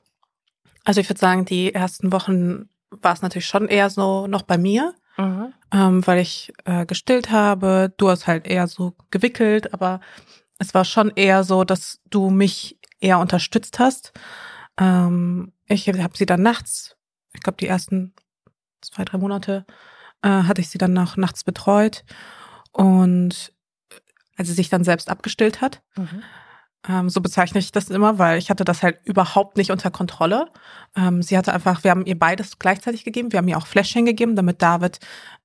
[0.84, 4.58] Also ich würde sagen, die ersten Wochen war es natürlich schon eher so noch bei
[4.58, 5.52] mir, mhm.
[5.72, 7.92] ähm, weil ich äh, gestillt habe.
[7.96, 10.00] Du hast halt eher so gewickelt, aber
[10.60, 14.12] es war schon eher so, dass du mich eher unterstützt hast.
[14.78, 16.96] Ähm, ich habe sie dann nachts,
[17.32, 18.14] ich glaube die ersten
[18.82, 19.66] zwei, drei Monate,
[20.22, 22.04] äh, hatte ich sie dann noch nachts betreut.
[22.70, 23.52] Und
[24.36, 25.82] als sie sich dann selbst abgestillt hat.
[25.96, 26.22] Mhm.
[26.88, 30.46] Ähm, so bezeichne ich das immer, weil ich hatte das halt überhaupt nicht unter Kontrolle.
[30.96, 33.30] Ähm, sie hatte einfach, wir haben ihr beides gleichzeitig gegeben.
[33.30, 34.98] Wir haben ihr auch Fläschchen gegeben, damit David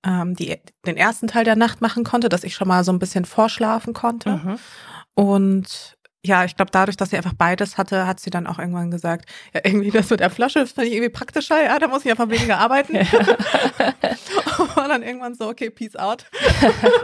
[0.04, 3.00] ähm, die, den ersten Teil der Nacht machen konnte, dass ich schon mal so ein
[3.00, 4.32] bisschen vorschlafen konnte.
[4.32, 4.60] Mhm.
[5.14, 8.92] Und ja, ich glaube, dadurch, dass sie einfach beides hatte, hat sie dann auch irgendwann
[8.92, 12.06] gesagt, ja, irgendwie das mit der Flasche das finde ich irgendwie praktischer, ja, da muss
[12.06, 12.96] ich einfach weniger arbeiten.
[12.96, 13.02] Ja.
[14.58, 16.26] Und war dann irgendwann so, okay, peace out.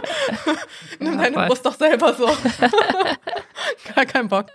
[0.99, 2.25] Nimm ja, deine Brust doch selber so.
[3.95, 4.47] Gar kein Bock.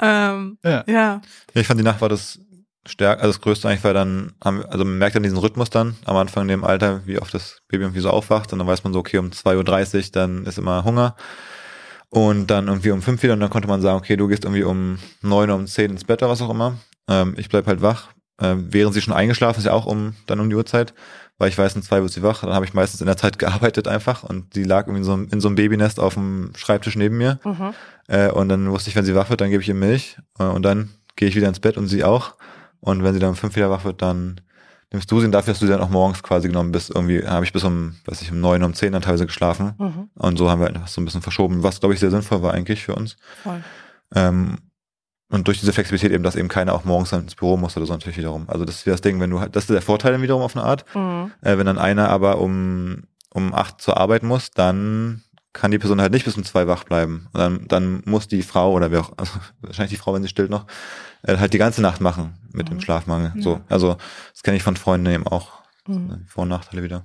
[0.00, 0.84] Ähm, ja.
[0.86, 1.20] ja.
[1.54, 2.38] Ja, ich fand die Nacht war das
[2.86, 5.96] stärk, also das Größte eigentlich, weil dann haben, also man merkt dann diesen Rhythmus dann
[6.04, 8.84] am Anfang in dem Alter, wie oft das Baby irgendwie so aufwacht und dann weiß
[8.84, 11.16] man so, okay, um 2.30 Uhr, dann ist immer Hunger.
[12.14, 14.64] Und dann irgendwie um fünf wieder und dann konnte man sagen, okay, du gehst irgendwie
[14.64, 16.76] um neun oder um zehn ins Bett oder was auch immer.
[17.08, 18.08] Ähm, ich bleib halt wach.
[18.38, 20.92] Ähm, während sie schon eingeschlafen ist, ja auch um dann um die Uhrzeit,
[21.38, 22.42] weil ich weiß, um zwei wird sie wach.
[22.42, 25.14] Dann habe ich meistens in der Zeit gearbeitet einfach und die lag irgendwie in so,
[25.14, 27.40] in so einem Babynest auf dem Schreibtisch neben mir.
[27.44, 27.72] Mhm.
[28.08, 30.44] Äh, und dann wusste ich, wenn sie wach wird, dann gebe ich ihr Milch äh,
[30.44, 32.34] und dann gehe ich wieder ins Bett und sie auch.
[32.80, 34.42] Und wenn sie dann um fünf wieder wach wird, dann
[34.92, 36.90] nimmst du sie und dafür, dass du sie dann auch morgens quasi genommen bist.
[36.94, 39.74] Irgendwie habe ich bis um, weiß ich, um neun, um zehn dann teilweise geschlafen.
[39.78, 40.10] Mhm.
[40.14, 42.54] Und so haben wir einfach so ein bisschen verschoben, was, glaube ich, sehr sinnvoll war
[42.54, 43.16] eigentlich für uns.
[43.42, 43.62] Voll.
[44.14, 44.58] Ähm,
[45.30, 47.86] und durch diese Flexibilität eben, dass eben keiner auch morgens dann ins Büro muss oder
[47.86, 48.44] so natürlich wiederum.
[48.48, 50.54] Also das ist das Ding, wenn du halt, das ist der Vorteil dann wiederum auf
[50.54, 50.84] eine Art.
[50.94, 51.32] Mhm.
[51.40, 55.22] Äh, wenn dann einer aber um, um acht zur Arbeit muss, dann
[55.52, 57.28] kann die Person halt nicht bis um zwei wach bleiben.
[57.32, 60.28] Und dann, dann muss die Frau oder wer auch, also wahrscheinlich die Frau, wenn sie
[60.28, 60.66] stillt noch,
[61.22, 62.76] äh, halt die ganze Nacht machen mit mhm.
[62.76, 63.32] dem Schlafmangel.
[63.36, 63.42] Ja.
[63.42, 63.96] So, also
[64.32, 65.62] das kenne ich von Freunden eben auch.
[65.86, 66.24] Mhm.
[66.26, 67.04] Vor- und Nachteile wieder.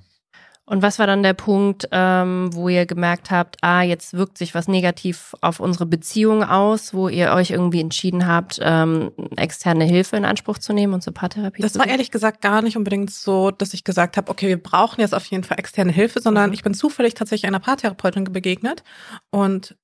[0.68, 4.54] Und was war dann der Punkt, ähm, wo ihr gemerkt habt, ah, jetzt wirkt sich
[4.54, 10.16] was negativ auf unsere Beziehung aus, wo ihr euch irgendwie entschieden habt, ähm, externe Hilfe
[10.16, 13.10] in Anspruch zu nehmen und zur Paartherapie Das zu war ehrlich gesagt gar nicht unbedingt
[13.10, 16.50] so, dass ich gesagt habe, okay, wir brauchen jetzt auf jeden Fall externe Hilfe, sondern
[16.50, 16.54] mhm.
[16.54, 18.82] ich bin zufällig tatsächlich einer Paartherapeutin begegnet
[19.30, 19.74] und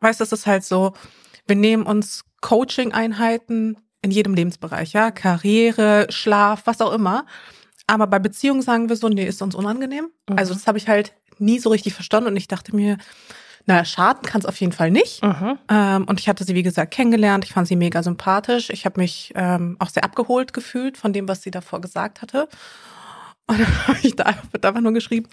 [0.00, 0.92] weißt, das ist halt so,
[1.46, 7.24] wir nehmen uns Coaching-Einheiten in jedem Lebensbereich, ja, Karriere, Schlaf, was auch immer.
[7.88, 10.10] Aber bei Beziehungen sagen wir so, nee, ist uns unangenehm.
[10.28, 10.38] Mhm.
[10.38, 12.98] Also das habe ich halt nie so richtig verstanden und ich dachte mir,
[13.66, 15.22] naja, schaden kann es auf jeden Fall nicht.
[15.22, 15.58] Mhm.
[15.68, 17.44] Ähm, und ich hatte sie, wie gesagt, kennengelernt.
[17.44, 18.70] Ich fand sie mega sympathisch.
[18.70, 22.48] Ich habe mich ähm, auch sehr abgeholt gefühlt von dem, was sie davor gesagt hatte.
[23.46, 25.28] Und dann habe ich da einfach nur geschrieben,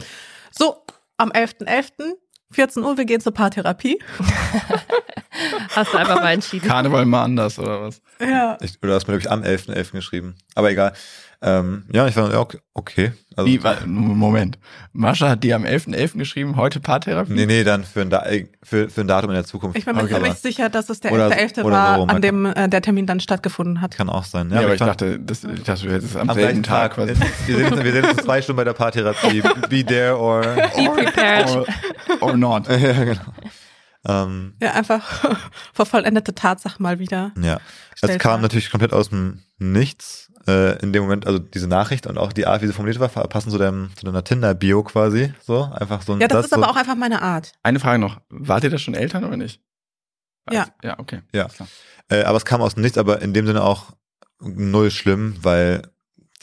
[0.51, 0.77] so,
[1.17, 2.13] am 11.11., .11.,
[2.51, 3.99] 14 Uhr, wir gehen zur Paartherapie.
[5.75, 6.67] Hast du einfach mal entschieden.
[6.67, 8.01] Karneval mal anders, oder was?
[8.19, 8.57] Ja.
[8.61, 9.73] Ich, oder hast du mir, glaube ich, am 11.11.
[9.73, 9.91] .11.
[9.91, 10.35] geschrieben.
[10.53, 10.93] Aber egal.
[11.41, 13.11] Ähm, ja, ich fand, ja, okay.
[13.35, 14.57] Also, Wie, Moment.
[14.93, 15.95] Mascha hat die am 11.11.
[15.95, 16.17] .11.
[16.17, 17.33] geschrieben, heute Paartherapie?
[17.33, 18.25] Nee, nee, dann für ein, da
[18.63, 19.77] für, für ein Datum in der Zukunft.
[19.77, 20.13] Ich bin mir okay.
[20.13, 21.55] ziemlich sicher, dass es der 11.11.
[21.55, 21.63] .11.
[21.69, 23.95] war, so, an dem äh, der Termin dann stattgefunden hat.
[23.95, 24.49] Kann auch sein.
[24.49, 26.95] Ja, ja aber ich, dachte, das, ich dachte, hättest es am, am selben Tag.
[26.95, 29.41] Tag wir, sind, wir sind jetzt zwei Stunden bei der Paartherapie.
[29.69, 30.41] Be there or...
[30.41, 31.49] Be prepared.
[31.49, 31.65] Or,
[32.21, 32.67] or not.
[32.69, 33.21] ja, genau.
[34.07, 35.25] Ähm, ja, einfach
[35.73, 37.31] vor vollendete Tatsache mal wieder.
[37.41, 37.59] Ja,
[38.01, 42.17] es kam natürlich komplett aus dem Nichts äh, in dem Moment, also diese Nachricht und
[42.17, 45.33] auch die Art, wie sie formuliert war, passen zu, dem, zu deiner Tinder-Bio quasi.
[45.41, 46.57] So, einfach so ein Ja, das, das ist so.
[46.57, 47.53] aber auch einfach meine Art.
[47.63, 48.21] Eine Frage noch.
[48.29, 49.61] Wart ihr da schon Eltern oder nicht?
[50.51, 50.61] Ja.
[50.61, 51.21] Also, ja, okay.
[51.33, 51.47] Ja.
[52.09, 53.93] Äh, aber es kam aus dem Nichts, aber in dem Sinne auch
[54.39, 55.81] null schlimm, weil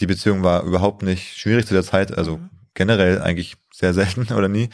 [0.00, 2.50] die Beziehung war überhaupt nicht schwierig zu der Zeit, also mhm.
[2.74, 4.70] generell eigentlich sehr selten oder nie.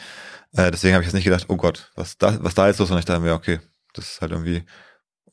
[0.53, 2.89] Äh, deswegen habe ich jetzt nicht gedacht, oh Gott, was da, was da jetzt los?
[2.89, 2.93] ist.
[2.93, 3.59] Und ich dachte mir, okay,
[3.93, 4.63] das ist halt irgendwie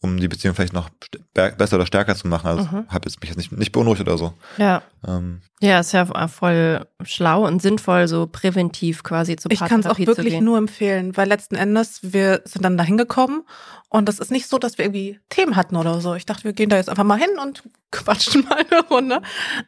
[0.07, 0.91] um die Beziehung vielleicht noch
[1.35, 2.47] besser oder stärker zu machen.
[2.47, 2.89] Also mhm.
[2.89, 4.35] habe jetzt mich jetzt nicht, nicht beunruhigt oder so.
[4.57, 4.83] Ja.
[5.07, 5.41] Ähm.
[5.61, 9.99] Ja, ist ja voll schlau und sinnvoll, so präventiv quasi zu Ich kann es auch
[9.99, 13.43] wirklich nur empfehlen, weil letzten Endes, wir sind dann dahin gekommen
[13.89, 16.15] und das ist nicht so, dass wir irgendwie Themen hatten oder so.
[16.15, 19.23] Ich dachte, wir gehen da jetzt einfach mal hin und quatschen mal eine Runde.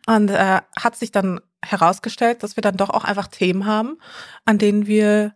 [0.06, 3.98] Und äh, hat sich dann herausgestellt, dass wir dann doch auch einfach Themen haben,
[4.44, 5.34] an denen wir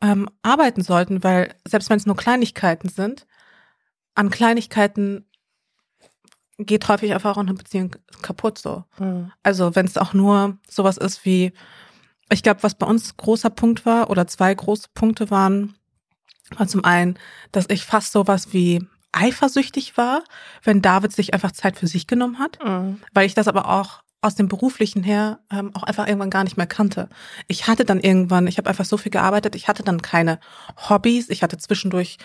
[0.00, 3.26] ähm, arbeiten sollten, weil selbst wenn es nur Kleinigkeiten sind,
[4.14, 5.26] an Kleinigkeiten
[6.58, 8.84] geht häufig einfach auch eine Beziehung kaputt so.
[8.98, 9.32] Mhm.
[9.42, 11.52] Also wenn es auch nur sowas ist wie,
[12.30, 15.74] ich glaube, was bei uns großer Punkt war oder zwei große Punkte waren,
[16.56, 17.18] war zum einen,
[17.50, 20.22] dass ich fast sowas wie eifersüchtig war,
[20.62, 23.00] wenn David sich einfach Zeit für sich genommen hat, Mhm.
[23.12, 26.56] weil ich das aber auch aus dem beruflichen her ähm, auch einfach irgendwann gar nicht
[26.56, 27.10] mehr kannte.
[27.46, 30.40] Ich hatte dann irgendwann, ich habe einfach so viel gearbeitet, ich hatte dann keine
[30.88, 32.16] Hobbys, ich hatte zwischendurch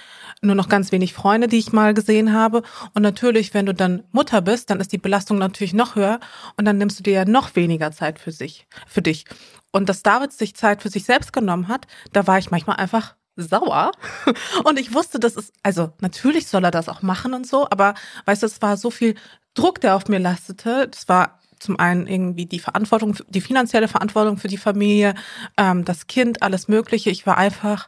[0.42, 2.64] nur noch ganz wenig Freunde, die ich mal gesehen habe.
[2.94, 6.22] Und natürlich, wenn du dann Mutter bist, dann ist die Belastung natürlich noch höher
[6.56, 9.26] und dann nimmst du dir ja noch weniger Zeit für sich, für dich.
[9.72, 13.16] Und dass David sich Zeit für sich selbst genommen hat, da war ich manchmal einfach
[13.36, 13.92] sauer.
[14.64, 17.94] Und ich wusste, das ist, also natürlich soll er das auch machen und so, aber
[18.26, 19.16] weißt du, es war so viel
[19.54, 20.88] Druck, der auf mir lastete.
[20.90, 25.16] Das war zum einen irgendwie die Verantwortung, die finanzielle Verantwortung für die Familie,
[25.58, 27.10] ähm, das Kind, alles Mögliche.
[27.10, 27.88] Ich war einfach,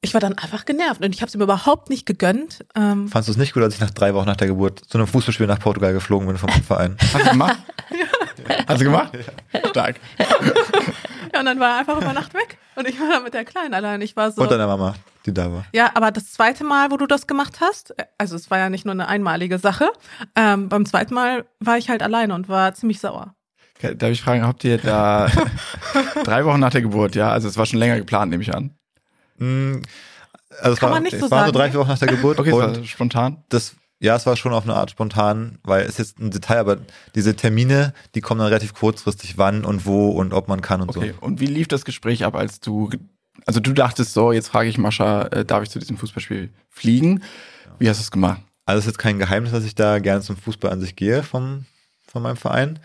[0.00, 2.64] ich war dann einfach genervt und ich habe es ihm überhaupt nicht gegönnt.
[2.74, 4.98] Ähm, Fandst du es nicht gut, als ich nach drei Wochen nach der Geburt zu
[4.98, 6.96] einem Fußballspiel nach Portugal geflogen bin vom Verein?
[7.12, 7.58] Hast du gemacht?
[8.66, 9.12] Hast du gemacht?
[9.70, 9.96] Stark.
[11.32, 13.44] ja, und dann war er einfach über Nacht weg und ich war dann mit der
[13.44, 14.00] Kleinen allein.
[14.02, 14.42] Ich war so.
[14.42, 14.94] Und deiner Mama,
[15.26, 15.64] die da war.
[15.72, 18.84] Ja, aber das zweite Mal, wo du das gemacht hast, also es war ja nicht
[18.84, 19.90] nur eine einmalige Sache,
[20.36, 23.34] ähm, beim zweiten Mal war ich halt alleine und war ziemlich sauer.
[23.78, 25.28] Okay, Darf ich fragen, habt ihr da
[26.24, 27.30] drei Wochen nach der Geburt, ja?
[27.30, 28.76] Also es war schon länger geplant, nehme ich an.
[29.38, 29.80] Mm,
[30.60, 31.70] Also es Kann war, man nicht es so war so sagen, drei, ne?
[31.72, 33.42] vier Wochen nach der Geburt Okay, es und war spontan.
[33.48, 36.58] das, ja, es war schon auf eine Art spontan, weil es ist jetzt ein Detail,
[36.58, 36.78] aber
[37.14, 40.88] diese Termine, die kommen dann relativ kurzfristig, wann und wo und ob man kann und
[40.96, 41.24] Okay, so.
[41.26, 42.90] und wie lief das Gespräch ab, als du,
[43.46, 47.22] also du dachtest so, jetzt frage ich Mascha, äh, darf ich zu diesem Fußballspiel fliegen?
[47.78, 48.40] Wie hast du es gemacht?
[48.66, 51.22] Also es ist jetzt kein Geheimnis, dass ich da gerne zum Fußball an sich gehe
[51.22, 51.66] vom,
[52.06, 52.78] von meinem Verein.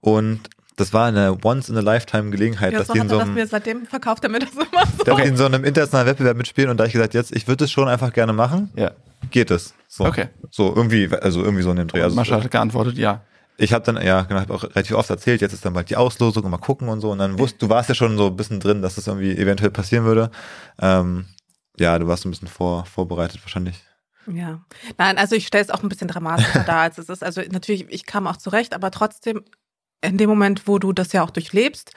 [0.00, 0.40] Und
[0.76, 3.46] das war eine Once-in-a-Lifetime-Gelegenheit, Ja, dass so die hat in er so das einem, mir
[3.46, 4.64] seitdem verkauft er mir das immer
[4.96, 5.04] so.
[5.04, 7.46] dass die in so einem internationalen Wettbewerb mitspielen und da hab ich gesagt, jetzt, ich
[7.48, 8.92] würde es schon einfach gerne machen, Ja.
[9.30, 9.74] Geht es.
[9.88, 10.04] So.
[10.04, 10.28] Okay.
[10.50, 12.02] So irgendwie, also irgendwie so in dem Dreh.
[12.02, 13.22] Also, Mascha hat geantwortet, ja.
[13.56, 15.96] ich habe dann, ja, genau, hab auch relativ oft erzählt, jetzt ist dann bald die
[15.96, 17.10] Auslosung und mal gucken und so.
[17.10, 19.70] Und dann wusst, du warst ja schon so ein bisschen drin, dass das irgendwie eventuell
[19.70, 20.30] passieren würde.
[20.80, 21.26] Ähm,
[21.78, 23.82] ja, du warst ein bisschen vor, vorbereitet wahrscheinlich.
[24.26, 24.60] Ja.
[24.98, 27.24] Nein, also ich stelle es auch ein bisschen dramatischer dar, als es ist.
[27.24, 29.42] Also natürlich, ich kam auch zurecht, aber trotzdem,
[30.00, 31.92] in dem Moment, wo du das ja auch durchlebst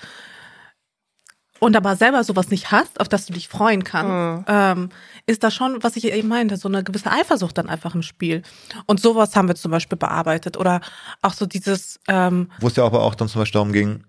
[1.62, 4.90] und aber selber sowas nicht hast, auf das du dich freuen kannst, ähm,
[5.28, 8.42] ist da schon, was ich eben meinte, so eine gewisse Eifersucht dann einfach im Spiel.
[8.88, 10.58] Und sowas haben wir zum Beispiel bearbeitet.
[10.58, 10.82] Oder
[11.22, 14.04] auch so dieses, ähm, Wo es ja aber auch dann zum Beispiel darum ging,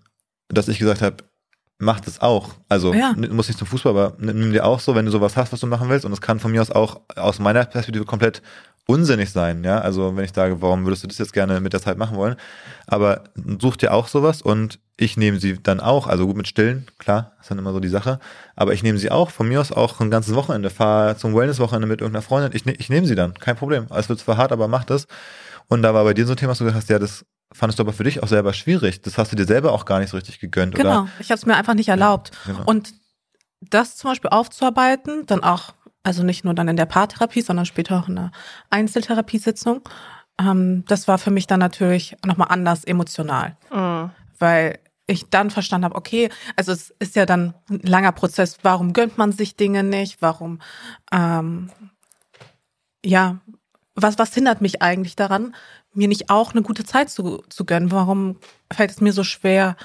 [0.49, 1.17] dass ich gesagt habe,
[1.77, 2.55] mach das auch.
[2.69, 3.13] Also Ja.
[3.15, 5.67] muss nicht zum Fußball, aber nimm dir auch so, wenn du sowas hast, was du
[5.67, 6.05] machen willst.
[6.05, 8.41] Und das kann von mir aus auch aus meiner Perspektive komplett
[8.87, 9.63] unsinnig sein.
[9.63, 12.17] Ja, also wenn ich sage, warum würdest du das jetzt gerne mit der Zeit machen
[12.17, 12.35] wollen?
[12.87, 13.23] Aber
[13.61, 16.07] such dir auch sowas und ich nehme sie dann auch.
[16.07, 18.19] Also gut mit Stillen, klar, ist dann immer so die Sache.
[18.55, 20.69] Aber ich nehme sie auch von mir aus auch ein ganzes Wochenende.
[20.69, 22.51] Fahr zum Wellness-Wochenende mit irgendeiner Freundin.
[22.55, 23.87] Ich, ne- ich nehme sie dann, kein Problem.
[23.89, 25.07] Es wird zwar hart, aber mach das.
[25.67, 27.79] Und da war bei dir so ein Thema, was du gesagt hast, ja, das fandest
[27.79, 29.01] du aber für dich auch selber schwierig.
[29.01, 31.09] Das hast du dir selber auch gar nicht so richtig gegönnt, genau, oder?
[31.19, 32.31] ich habe es mir einfach nicht erlaubt.
[32.45, 32.63] Genau.
[32.65, 32.93] Und
[33.61, 37.99] das zum Beispiel aufzuarbeiten, dann auch, also nicht nur dann in der Paartherapie, sondern später
[37.99, 38.31] auch in einer
[38.69, 39.81] Einzeltherapiesitzung,
[40.39, 44.11] ähm, das war für mich dann natürlich nochmal anders emotional, Mhm.
[44.39, 48.93] weil ich dann verstanden habe, okay, also es ist ja dann ein langer Prozess, warum
[48.93, 50.59] gönnt man sich Dinge nicht, warum,
[51.11, 51.69] ähm,
[53.05, 53.39] ja,
[53.95, 55.55] was, was hindert mich eigentlich daran,
[55.95, 57.91] mir nicht auch eine gute Zeit zu, zu gönnen?
[57.91, 58.37] Warum
[58.71, 59.75] fällt es mir so schwer,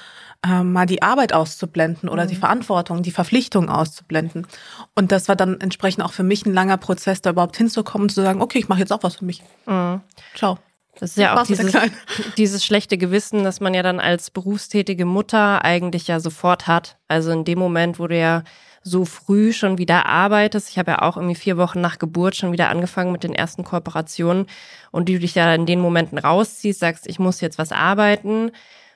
[0.45, 4.47] ähm, mal die Arbeit auszublenden oder die Verantwortung, die Verpflichtung auszublenden?
[4.95, 8.09] Und das war dann entsprechend auch für mich ein langer Prozess, da überhaupt hinzukommen und
[8.09, 9.43] zu sagen, okay, ich mache jetzt auch was für mich.
[9.65, 10.01] Mhm.
[10.35, 10.57] Ciao.
[10.99, 11.71] Das ist ja auch dieses,
[12.37, 16.97] dieses schlechte Gewissen, das man ja dann als berufstätige Mutter eigentlich ja sofort hat.
[17.07, 18.43] Also in dem Moment, wo du ja
[18.83, 20.69] so früh schon wieder arbeitest.
[20.69, 23.63] Ich habe ja auch irgendwie vier Wochen nach Geburt schon wieder angefangen mit den ersten
[23.63, 24.45] Kooperationen
[24.91, 28.51] und die du dich ja in den Momenten rausziehst, sagst, ich muss jetzt was arbeiten.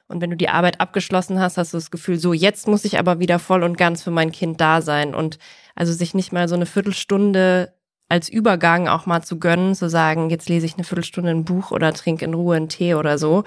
[0.08, 3.00] Und wenn du die Arbeit abgeschlossen hast, hast du das Gefühl, so jetzt muss ich
[3.00, 5.15] aber wieder voll und ganz für mein Kind da sein.
[5.15, 5.38] Und
[5.76, 7.74] also sich nicht mal so eine Viertelstunde
[8.10, 11.72] als Übergang auch mal zu gönnen, zu sagen, jetzt lese ich eine Viertelstunde ein Buch
[11.72, 13.43] oder trinke in Ruhe einen Tee oder so,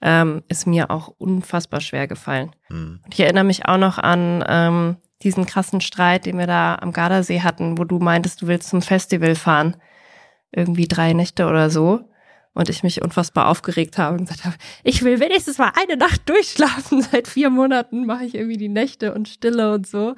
[0.00, 2.50] ähm, ist mir auch unfassbar schwer gefallen.
[2.68, 3.00] Hm.
[3.04, 4.96] Und ich erinnere mich auch noch an ähm,
[5.26, 8.80] diesen krassen Streit, den wir da am Gardasee hatten, wo du meintest, du willst zum
[8.80, 9.76] Festival fahren.
[10.52, 12.08] Irgendwie drei Nächte oder so.
[12.54, 14.54] Und ich mich unfassbar aufgeregt habe und gesagt habe,
[14.84, 17.02] ich will wenigstens mal eine Nacht durchschlafen.
[17.12, 20.14] Seit vier Monaten mache ich irgendwie die Nächte und Stille und so.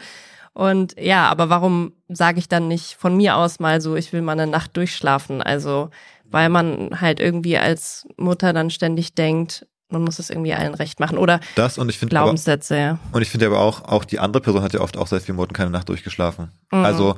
[0.52, 4.22] Und ja, aber warum sage ich dann nicht von mir aus mal so, ich will
[4.22, 5.40] mal eine Nacht durchschlafen?
[5.40, 5.88] Also,
[6.24, 11.00] weil man halt irgendwie als Mutter dann ständig denkt, man muss es irgendwie allen recht
[11.00, 11.18] machen.
[11.18, 12.98] Oder das und ich finde Glaubenssätze, aber, ja.
[13.12, 15.34] Und ich finde aber auch, auch die andere Person hat ja oft auch seit vier
[15.34, 16.50] Monaten keine Nacht durchgeschlafen.
[16.70, 16.84] Mhm.
[16.84, 17.16] Also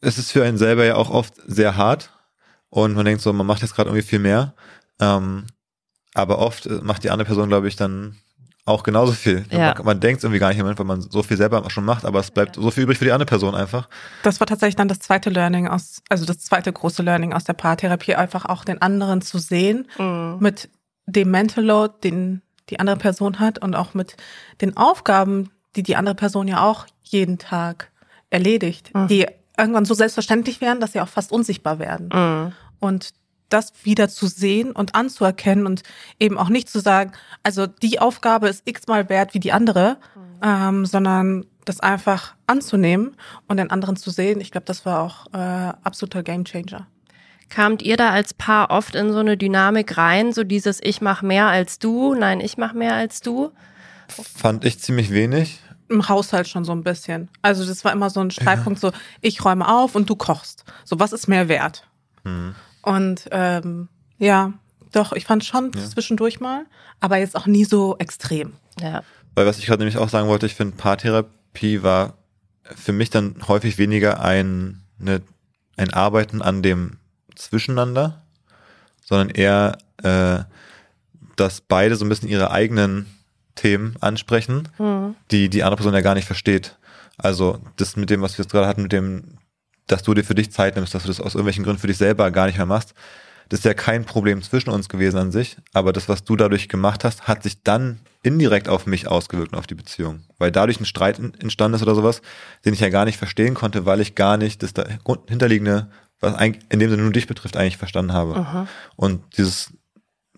[0.00, 2.10] es ist für einen selber ja auch oft sehr hart
[2.68, 4.54] und man denkt so, man macht jetzt gerade irgendwie viel mehr.
[5.00, 5.44] Ähm,
[6.14, 8.16] aber oft macht die andere Person, glaube ich, dann
[8.66, 9.44] auch genauso viel.
[9.50, 9.74] Ja.
[9.74, 12.04] Man, man denkt irgendwie gar nicht im Moment, weil man so viel selber schon macht,
[12.04, 13.88] aber es bleibt so viel übrig für die andere Person einfach.
[14.24, 17.52] Das war tatsächlich dann das zweite Learning aus, also das zweite große Learning aus der
[17.52, 20.38] Paartherapie, einfach auch den anderen zu sehen mhm.
[20.40, 20.68] mit
[21.06, 24.16] dem Mental Load, den die andere Person hat und auch mit
[24.60, 27.90] den Aufgaben, die die andere Person ja auch jeden Tag
[28.30, 29.08] erledigt, mhm.
[29.08, 29.26] die
[29.56, 32.08] irgendwann so selbstverständlich werden, dass sie auch fast unsichtbar werden.
[32.12, 32.52] Mhm.
[32.80, 33.14] Und
[33.48, 35.82] das wieder zu sehen und anzuerkennen und
[36.18, 37.12] eben auch nicht zu sagen,
[37.44, 40.20] also die Aufgabe ist x-mal wert wie die andere, mhm.
[40.42, 44.40] ähm, sondern das einfach anzunehmen und den anderen zu sehen.
[44.40, 46.88] Ich glaube, das war auch äh, absoluter Gamechanger.
[47.48, 51.22] Kamt ihr da als Paar oft in so eine Dynamik rein, so dieses Ich mach
[51.22, 53.52] mehr als du, nein, ich mach mehr als du?
[54.08, 55.60] Fand ich ziemlich wenig.
[55.88, 57.28] Im Haushalt schon so ein bisschen.
[57.42, 58.90] Also das war immer so ein Streitpunkt, ja.
[58.90, 60.64] so ich räume auf und du kochst.
[60.84, 61.88] So was ist mehr wert?
[62.24, 62.54] Mhm.
[62.82, 63.88] Und ähm,
[64.18, 64.52] ja,
[64.92, 65.84] doch, ich fand schon ja.
[65.84, 66.66] zwischendurch mal,
[67.00, 68.54] aber jetzt auch nie so extrem.
[68.80, 69.02] Ja.
[69.34, 72.14] Weil was ich gerade nämlich auch sagen wollte, ich finde Paartherapie war
[72.74, 75.22] für mich dann häufig weniger ein, eine,
[75.76, 76.98] ein Arbeiten an dem
[77.36, 78.22] Zwischeneinander,
[79.04, 80.44] sondern eher, äh,
[81.36, 83.06] dass beide so ein bisschen ihre eigenen
[83.54, 85.14] Themen ansprechen, mhm.
[85.30, 86.76] die die andere Person ja gar nicht versteht.
[87.18, 89.38] Also das mit dem, was wir jetzt gerade hatten, mit dem
[89.86, 91.98] dass du dir für dich Zeit nimmst, dass du das aus irgendwelchen Gründen für dich
[91.98, 92.94] selber gar nicht mehr machst.
[93.48, 96.68] Das ist ja kein Problem zwischen uns gewesen an sich, aber das, was du dadurch
[96.68, 100.24] gemacht hast, hat sich dann indirekt auf mich ausgewirkt und auf die Beziehung.
[100.38, 102.22] Weil dadurch ein Streit entstanden ist oder sowas,
[102.64, 104.74] den ich ja gar nicht verstehen konnte, weil ich gar nicht das
[105.28, 105.88] hinterliegende,
[106.20, 108.36] was in dem Sinne nur dich betrifft, eigentlich verstanden habe.
[108.36, 108.68] Aha.
[108.96, 109.72] Und dieses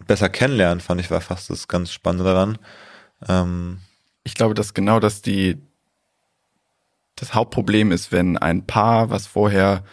[0.06, 2.58] besser kennenlernen, fand ich, war fast das ganz Spannende daran.
[3.28, 3.78] Ähm,
[4.24, 5.58] ich glaube, dass genau das die,
[7.16, 9.84] das Hauptproblem ist, wenn ein Paar, was vorher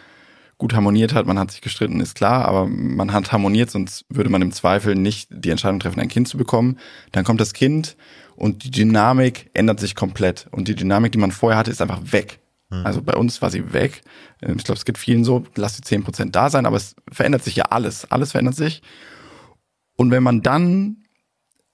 [0.58, 4.30] gut harmoniert hat, man hat sich gestritten, ist klar, aber man hat harmoniert, sonst würde
[4.30, 6.78] man im Zweifel nicht die Entscheidung treffen, ein Kind zu bekommen.
[7.12, 7.96] Dann kommt das Kind
[8.36, 10.46] und die Dynamik ändert sich komplett.
[10.50, 12.40] Und die Dynamik, die man vorher hatte, ist einfach weg.
[12.70, 12.86] Mhm.
[12.86, 14.02] Also bei uns war sie weg.
[14.40, 17.44] Ich glaube, es geht vielen so, lass die zehn Prozent da sein, aber es verändert
[17.44, 18.10] sich ja alles.
[18.10, 18.82] Alles verändert sich.
[19.96, 21.04] Und wenn man dann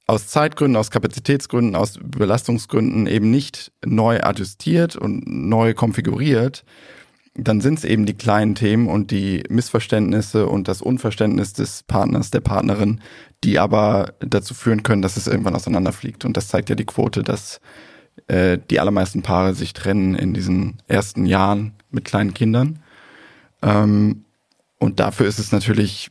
[0.07, 6.65] aus Zeitgründen, aus Kapazitätsgründen, aus Belastungsgründen eben nicht neu adjustiert und neu konfiguriert,
[7.35, 12.31] dann sind es eben die kleinen Themen und die Missverständnisse und das Unverständnis des Partners,
[12.31, 13.01] der Partnerin,
[13.43, 16.25] die aber dazu führen können, dass es irgendwann auseinanderfliegt.
[16.27, 17.61] Und das zeigt ja die Quote, dass
[18.29, 22.79] äh, die allermeisten Paare sich trennen in diesen ersten Jahren mit kleinen Kindern.
[23.63, 24.25] Ähm,
[24.79, 26.11] und dafür ist es natürlich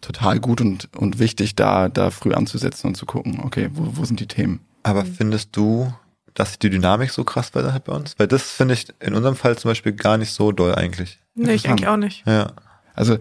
[0.00, 4.04] total gut und, und wichtig, da, da früh anzusetzen und zu gucken, okay, wo, wo
[4.04, 4.60] sind die Themen?
[4.82, 5.92] Aber findest du,
[6.34, 8.18] dass die Dynamik so krass bei, bei uns?
[8.18, 11.20] Weil das finde ich in unserem Fall zum Beispiel gar nicht so doll eigentlich.
[11.36, 12.26] Nee, ich eigentlich auch nicht.
[12.26, 12.52] Ja.
[12.94, 13.18] Also,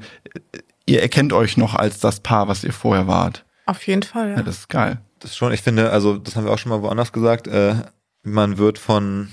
[0.85, 3.45] ihr erkennt euch noch als das Paar, was ihr vorher wart.
[3.65, 4.35] Auf jeden Fall, ja.
[4.37, 4.99] ja das ist geil.
[5.23, 7.75] Das schon, ich finde, also, das haben wir auch schon mal woanders gesagt, äh,
[8.23, 9.29] man wird von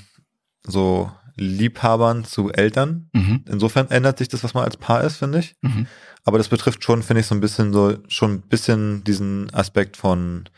[0.65, 3.09] so Liebhabern zu Eltern.
[3.13, 3.45] Mhm.
[3.49, 5.57] Insofern ändert sich das, was man als Paar ist, finde ich.
[5.63, 5.87] Mhm.
[6.25, 9.97] Aber das betrifft schon, finde ich, so ein bisschen so, schon ein bisschen diesen Aspekt
[9.97, 10.49] von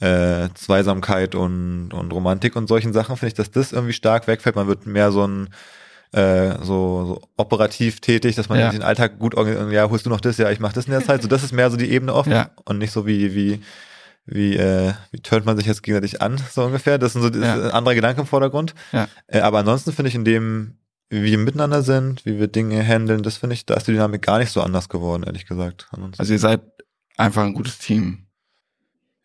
[0.00, 4.56] äh, Zweisamkeit und, und Romantik und solchen Sachen, finde ich, dass das irgendwie stark wegfällt.
[4.56, 5.50] Man wird mehr so ein
[6.12, 8.70] äh, so, so operativ tätig, dass man ja.
[8.70, 11.04] den Alltag gut organisiert, ja, holst du noch das, ja, ich mach das in der
[11.04, 11.22] Zeit.
[11.22, 12.50] So, das ist mehr so die Ebene offen ja.
[12.64, 13.60] und nicht so wie, wie,
[14.26, 16.98] wie, äh, wie turnt man sich jetzt gegenseitig an, so ungefähr.
[16.98, 17.54] Das sind so das ja.
[17.54, 18.74] ein anderer Gedanke im Vordergrund.
[18.92, 19.08] Ja.
[19.26, 20.78] Äh, aber ansonsten finde ich in dem,
[21.10, 24.22] wie wir miteinander sind, wie wir Dinge handeln, das finde ich, da ist die Dynamik
[24.22, 25.88] gar nicht so anders geworden, ehrlich gesagt.
[26.18, 26.62] Also ihr seid
[27.16, 28.26] einfach ein gutes Team.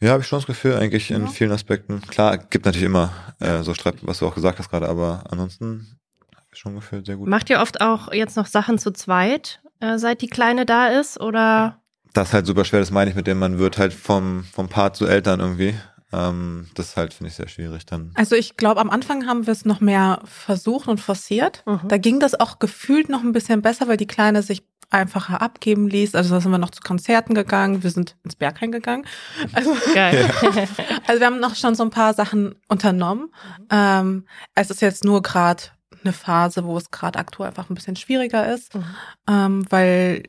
[0.01, 2.01] Ja, habe ich schon das Gefühl, eigentlich in vielen Aspekten.
[2.01, 5.99] Klar, gibt natürlich immer äh, so Streit, was du auch gesagt hast gerade, aber ansonsten
[6.33, 7.27] habe ich schon Gefühl sehr gut.
[7.27, 11.19] Macht ihr oft auch jetzt noch Sachen zu zweit, äh, seit die Kleine da ist,
[11.19, 11.81] oder?
[12.13, 14.67] Das ist halt super schwer, das meine ich mit dem, man wird halt vom, vom
[14.69, 15.75] Paar zu Eltern irgendwie.
[16.11, 18.11] Ähm, das halt, finde ich, sehr schwierig dann.
[18.15, 21.63] Also ich glaube, am Anfang haben wir es noch mehr versucht und forciert.
[21.67, 21.81] Mhm.
[21.87, 25.87] Da ging das auch gefühlt noch ein bisschen besser, weil die Kleine sich einfacher abgeben
[25.87, 26.15] ließ.
[26.15, 29.05] Also da sind wir noch zu Konzerten gegangen, wir sind ins Berghain gegangen.
[29.53, 30.29] Also, Geil.
[31.07, 33.31] also wir haben noch schon so ein paar Sachen unternommen.
[33.69, 35.63] Ähm, es ist jetzt nur gerade
[36.03, 38.83] eine Phase, wo es gerade aktuell einfach ein bisschen schwieriger ist, mhm.
[39.27, 40.23] ähm, weil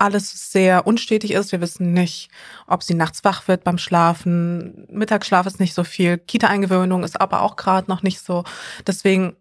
[0.00, 1.52] alles sehr unstetig ist.
[1.52, 2.30] Wir wissen nicht,
[2.66, 4.86] ob sie nachts wach wird beim Schlafen.
[4.90, 6.18] Mittagsschlaf ist nicht so viel.
[6.18, 8.44] Kita-Eingewöhnung ist aber auch gerade noch nicht so.
[8.86, 9.36] Deswegen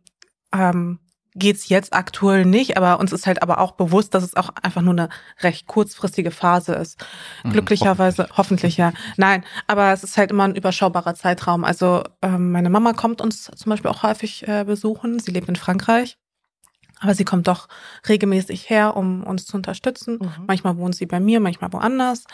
[0.53, 0.99] ähm,
[1.35, 4.81] geht's jetzt aktuell nicht, aber uns ist halt aber auch bewusst, dass es auch einfach
[4.81, 5.09] nur eine
[5.41, 7.03] recht kurzfristige Phase ist.
[7.43, 8.37] Mhm, Glücklicherweise, hoffentlich.
[8.37, 8.77] hoffentlich.
[8.77, 8.93] ja.
[9.17, 11.63] Nein, aber es ist halt immer ein überschaubarer Zeitraum.
[11.63, 15.19] Also ähm, meine Mama kommt uns zum Beispiel auch häufig äh, besuchen.
[15.19, 16.17] Sie lebt in Frankreich.
[16.99, 17.67] Aber sie kommt doch
[18.07, 20.19] regelmäßig her, um uns zu unterstützen.
[20.21, 20.45] Mhm.
[20.47, 22.25] Manchmal wohnt sie bei mir, manchmal woanders.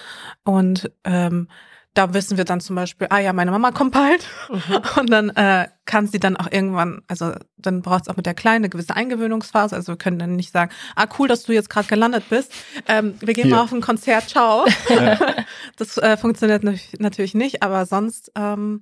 [0.43, 1.47] Und ähm,
[1.95, 4.27] da wissen wir dann zum Beispiel, ah ja, meine Mama kommt bald.
[4.49, 4.81] Mhm.
[4.99, 8.33] Und dann äh, kann sie dann auch irgendwann, also dann braucht es auch mit der
[8.33, 9.75] Kleinen eine gewisse Eingewöhnungsphase.
[9.75, 12.51] Also wir können dann nicht sagen, ah cool, dass du jetzt gerade gelandet bist.
[12.87, 13.55] Ähm, wir gehen Hier.
[13.55, 14.65] mal auf ein Konzert, ciao.
[14.89, 15.17] Ja.
[15.77, 16.63] das äh, funktioniert
[16.99, 18.81] natürlich nicht, aber sonst ähm,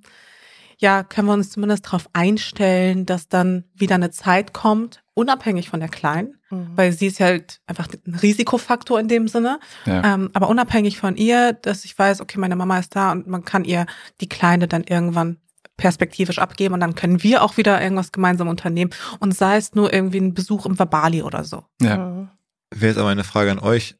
[0.78, 5.80] ja, können wir uns zumindest darauf einstellen, dass dann wieder eine Zeit kommt, unabhängig von
[5.80, 6.72] der Kleinen, mhm.
[6.74, 10.14] weil sie ist halt einfach ein Risikofaktor in dem Sinne, ja.
[10.14, 13.44] ähm, aber unabhängig von ihr, dass ich weiß, okay, meine Mama ist da und man
[13.44, 13.86] kann ihr
[14.20, 15.38] die Kleine dann irgendwann
[15.76, 19.92] perspektivisch abgeben und dann können wir auch wieder irgendwas gemeinsam unternehmen und sei es nur
[19.92, 21.64] irgendwie ein Besuch im Verbali oder so.
[21.80, 21.96] Ja.
[21.96, 22.30] Mhm.
[22.70, 23.96] Wäre jetzt aber eine Frage an euch.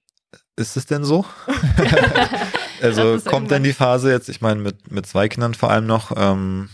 [0.56, 1.24] Ist es denn so?
[2.82, 6.12] also kommt denn die Phase jetzt, ich meine, mit, mit zwei Kindern vor allem noch,
[6.16, 6.68] ähm,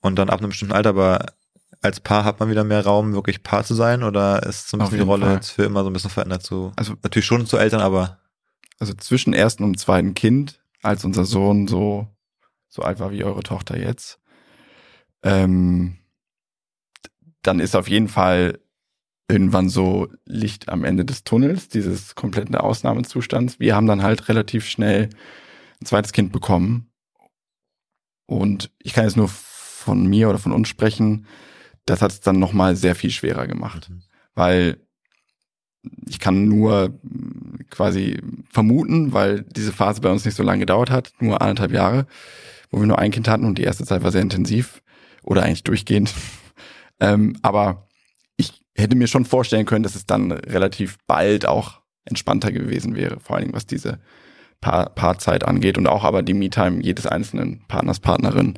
[0.00, 1.26] und dann ab einem bestimmten Alter, aber
[1.84, 4.80] als Paar hat man wieder mehr Raum, wirklich Paar zu sein, oder ist so ein
[4.80, 5.34] bisschen die Rolle Fall.
[5.34, 8.18] jetzt für immer so ein bisschen verändert zu, also natürlich schon zu Eltern, aber.
[8.80, 12.08] Also zwischen ersten und zweiten Kind, als unser Sohn so,
[12.68, 14.18] so alt war wie eure Tochter jetzt,
[15.22, 15.98] ähm,
[17.42, 18.58] dann ist auf jeden Fall
[19.28, 23.60] irgendwann so Licht am Ende des Tunnels, dieses kompletten Ausnahmezustands.
[23.60, 25.10] Wir haben dann halt relativ schnell
[25.80, 26.90] ein zweites Kind bekommen.
[28.26, 31.26] Und ich kann jetzt nur von mir oder von uns sprechen.
[31.86, 33.90] Das hat es dann nochmal sehr viel schwerer gemacht.
[33.90, 34.02] Mhm.
[34.34, 34.76] Weil
[36.06, 36.98] ich kann nur
[37.70, 38.20] quasi
[38.50, 42.06] vermuten, weil diese Phase bei uns nicht so lange gedauert hat, nur anderthalb Jahre,
[42.70, 44.82] wo wir nur ein Kind hatten und die erste Zeit war sehr intensiv
[45.22, 46.12] oder eigentlich durchgehend.
[47.00, 47.86] ähm, aber
[48.76, 53.36] hätte mir schon vorstellen können, dass es dann relativ bald auch entspannter gewesen wäre, vor
[53.36, 53.98] allen Dingen was diese
[54.60, 58.54] Paar Paarzeit angeht und auch aber die Me-Time jedes einzelnen Partners, Partnerin.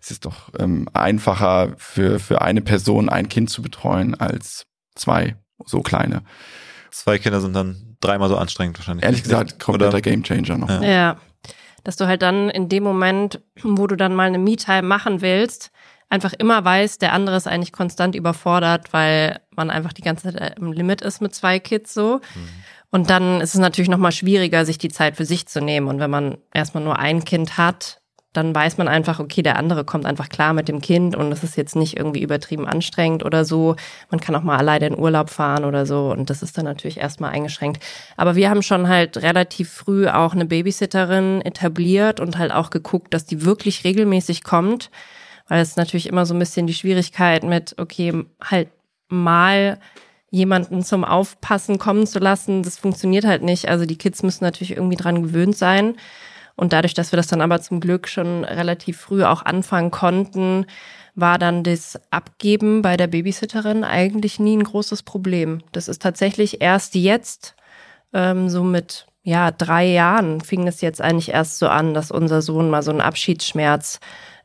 [0.00, 5.36] Es ist doch ähm, einfacher für, für eine Person ein Kind zu betreuen als zwei
[5.64, 6.22] so kleine.
[6.90, 9.04] Zwei Kinder sind dann dreimal so anstrengend wahrscheinlich.
[9.04, 10.68] Ehrlich gesagt, kompletter Gamechanger noch.
[10.68, 10.82] Ja.
[10.82, 11.16] ja.
[11.84, 15.70] Dass du halt dann in dem Moment, wo du dann mal eine Me-Time machen willst,
[16.08, 20.58] einfach immer weiß, der andere ist eigentlich konstant überfordert, weil man einfach die ganze Zeit
[20.58, 22.16] im Limit ist mit zwei Kids so.
[22.16, 22.48] Mhm.
[22.90, 25.88] Und dann ist es natürlich nochmal schwieriger, sich die Zeit für sich zu nehmen.
[25.88, 28.00] Und wenn man erstmal nur ein Kind hat,
[28.38, 31.44] dann weiß man einfach, okay, der andere kommt einfach klar mit dem Kind und es
[31.44, 33.76] ist jetzt nicht irgendwie übertrieben anstrengend oder so.
[34.10, 36.98] Man kann auch mal alleine in Urlaub fahren oder so und das ist dann natürlich
[36.98, 37.82] erstmal eingeschränkt.
[38.16, 43.12] Aber wir haben schon halt relativ früh auch eine Babysitterin etabliert und halt auch geguckt,
[43.12, 44.90] dass die wirklich regelmäßig kommt
[45.48, 48.68] weil es natürlich immer so ein bisschen die Schwierigkeit mit, okay, halt
[49.08, 49.78] mal
[50.30, 53.68] jemanden zum Aufpassen kommen zu lassen, das funktioniert halt nicht.
[53.68, 55.96] Also die Kids müssen natürlich irgendwie dran gewöhnt sein.
[56.58, 60.66] Und dadurch, dass wir das dann aber zum Glück schon relativ früh auch anfangen konnten,
[61.14, 65.62] war dann das Abgeben bei der Babysitterin eigentlich nie ein großes Problem.
[65.70, 67.54] Das ist tatsächlich erst jetzt,
[68.12, 72.42] ähm, so mit ja, drei Jahren fing es jetzt eigentlich erst so an, dass unser
[72.42, 74.00] Sohn mal so einen Abschiedsschmerz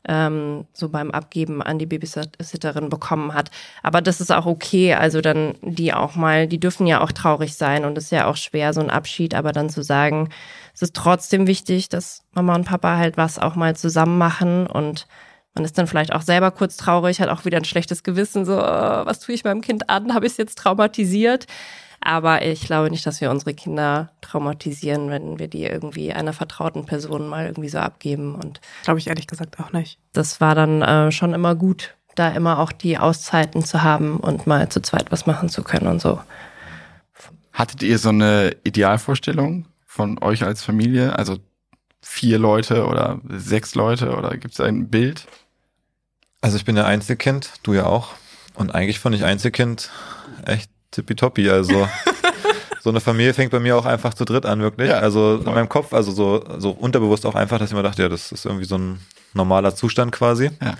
[0.08, 3.50] ähm, so beim Abgeben an die Babysitterin bekommen hat.
[3.82, 4.94] Aber das ist auch okay.
[4.94, 8.26] Also dann die auch mal, die dürfen ja auch traurig sein und es ist ja
[8.26, 10.28] auch schwer, so ein Abschied, aber dann zu sagen,
[10.74, 15.06] es ist trotzdem wichtig, dass Mama und Papa halt was auch mal zusammen machen und
[15.54, 18.58] man ist dann vielleicht auch selber kurz traurig, hat auch wieder ein schlechtes Gewissen, so,
[18.58, 18.60] oh,
[19.06, 20.12] was tue ich meinem Kind an?
[20.12, 21.46] Habe ich es jetzt traumatisiert?
[22.00, 26.86] Aber ich glaube nicht, dass wir unsere Kinder traumatisieren, wenn wir die irgendwie einer vertrauten
[26.86, 28.34] Person mal irgendwie so abgeben.
[28.34, 29.98] Und glaube ich ehrlich gesagt auch nicht.
[30.12, 34.46] Das war dann äh, schon immer gut, da immer auch die Auszeiten zu haben und
[34.46, 36.20] mal zu zweit was machen zu können und so.
[37.52, 41.16] Hattet ihr so eine Idealvorstellung von euch als Familie?
[41.16, 41.38] Also
[42.02, 45.26] vier Leute oder sechs Leute oder gibt es ein Bild?
[46.40, 48.10] Also ich bin ja Einzelkind, du ja auch.
[48.54, 49.90] Und eigentlich fand ich Einzelkind
[50.44, 51.48] echt tippitoppi.
[51.50, 51.88] Also
[52.80, 54.90] so eine Familie fängt bei mir auch einfach zu dritt an, wirklich.
[54.90, 58.02] Ja, also in meinem Kopf, also so, so unterbewusst auch einfach, dass ich mir dachte,
[58.02, 59.00] ja, das ist irgendwie so ein
[59.32, 60.50] normaler Zustand quasi.
[60.62, 60.76] Ja.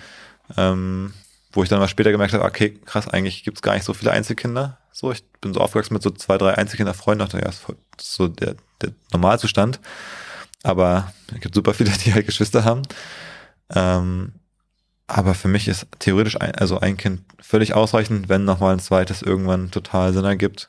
[0.57, 1.15] Ähm,
[1.53, 3.95] wo ich dann mal später gemerkt habe, okay, krass, eigentlich gibt es gar nicht so
[3.95, 4.79] viele Einzelkinder.
[4.93, 7.63] So, ich bin so aufgewachsen mit so zwei, drei Einzelkinderfreunden, dachte, ja, das
[7.99, 9.81] ist so der, der Normalzustand.
[10.63, 12.83] Aber es gibt super viele, die halt Geschwister haben.
[13.75, 14.33] Ähm,
[15.07, 19.23] aber für mich ist theoretisch ein, also ein Kind völlig ausreichend, wenn nochmal ein zweites
[19.23, 20.69] irgendwann total Sinn ergibt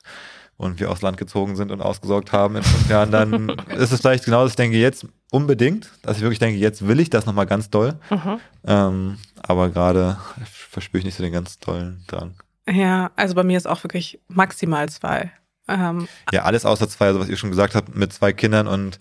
[0.56, 4.00] und wir aufs Land gezogen sind und ausgesorgt haben in fünf Jahren, dann ist es
[4.00, 7.26] vielleicht genau das, ich denke jetzt unbedingt, dass ich wirklich denke, jetzt will ich das
[7.26, 7.98] nochmal ganz doll.
[8.10, 8.40] Mhm.
[8.66, 12.34] Ähm, aber gerade verspüre ich nicht so den ganz tollen Drang.
[12.68, 15.30] Ja, also bei mir ist auch wirklich maximal zwei.
[15.68, 18.98] Ähm, ja, alles außer zwei, also was ihr schon gesagt habt, mit zwei Kindern und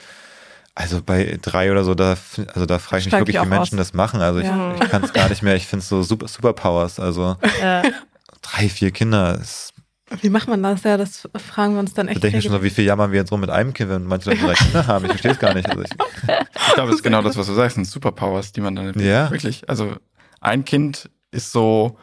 [0.76, 2.18] also bei drei oder so, da,
[2.54, 3.88] also da frage ich mich wirklich, wie Menschen aus.
[3.88, 4.22] das machen.
[4.22, 4.76] Also ich, ja.
[4.76, 5.56] ich kann es gar nicht mehr.
[5.56, 7.00] Ich finde es so super Superpowers.
[7.00, 7.82] Also ja.
[8.42, 9.74] drei, vier Kinder ist.
[10.22, 10.84] Wie macht man das?
[10.84, 12.18] Ja, das fragen wir uns dann echt.
[12.18, 14.04] Da denke ich schon so, wie viel jammern wir jetzt rum mit einem Kind, wenn
[14.04, 15.06] manche Leute drei Kinder haben.
[15.06, 15.68] Ich verstehe es gar nicht.
[15.68, 18.76] Also ich, ich glaube, das ist genau das, was du sagst, sind Superpowers, die man
[18.76, 19.32] dann ja.
[19.32, 19.68] wirklich.
[19.70, 19.96] Also
[20.42, 21.98] ein Kind ist so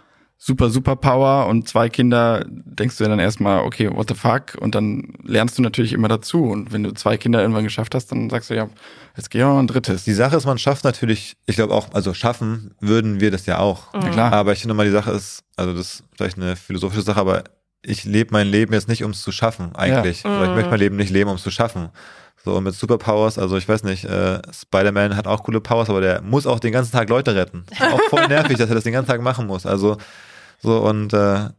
[0.45, 4.57] super, super Power und zwei Kinder denkst du ja dann erstmal, okay, what the fuck?
[4.59, 6.43] Und dann lernst du natürlich immer dazu.
[6.47, 8.69] Und wenn du zwei Kinder irgendwann geschafft hast, dann sagst du ja,
[9.17, 10.03] jetzt geh mal ein drittes.
[10.03, 13.59] Die Sache ist, man schafft natürlich, ich glaube auch, also schaffen würden wir das ja
[13.59, 13.95] auch.
[13.95, 14.03] Mhm.
[14.03, 14.33] Ja, klar.
[14.33, 17.45] Aber ich finde mal, die Sache ist, also das ist vielleicht eine philosophische Sache, aber
[17.83, 20.25] ich lebe mein Leben jetzt nicht, um es zu schaffen, eigentlich.
[20.25, 20.31] Ja.
[20.31, 20.43] Mhm.
[20.43, 21.91] Ich möchte mein Leben nicht leben, um es zu schaffen.
[22.45, 26.01] So, und mit Superpowers, also ich weiß nicht, äh, Spider-Man hat auch coole Powers, aber
[26.01, 27.65] der muss auch den ganzen Tag Leute retten.
[27.79, 29.67] Auch voll nervig, dass er das den ganzen Tag machen muss.
[29.67, 29.99] Also
[30.63, 31.51] so und äh,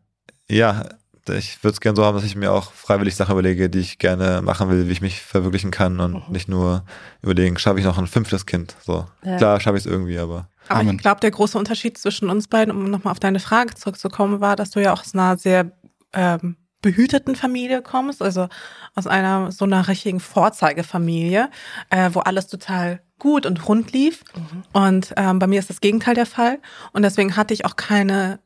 [0.50, 0.86] ja,
[1.30, 3.98] ich würde es gerne so haben, dass ich mir auch freiwillig Sachen überlege, die ich
[3.98, 6.34] gerne machen will, wie ich mich verwirklichen kann und mhm.
[6.34, 6.84] nicht nur
[7.22, 8.76] überlegen, schaffe ich noch ein fünftes Kind.
[8.84, 9.38] So ja.
[9.38, 10.50] klar, schaffe ich es irgendwie, aber.
[10.68, 10.96] Aber Amen.
[10.96, 14.56] ich glaube, der große Unterschied zwischen uns beiden, um nochmal auf deine Frage zurückzukommen, war,
[14.56, 15.72] dass du ja auch aus einer sehr
[16.14, 18.48] ähm, behüteten Familie kommst, also
[18.96, 21.50] aus einer so einer richtigen Vorzeigefamilie,
[21.90, 24.24] äh, wo alles total gut und rund lief.
[24.36, 24.64] Mhm.
[24.74, 26.60] Und ähm, bei mir ist das Gegenteil der Fall.
[26.92, 28.40] Und deswegen hatte ich auch keine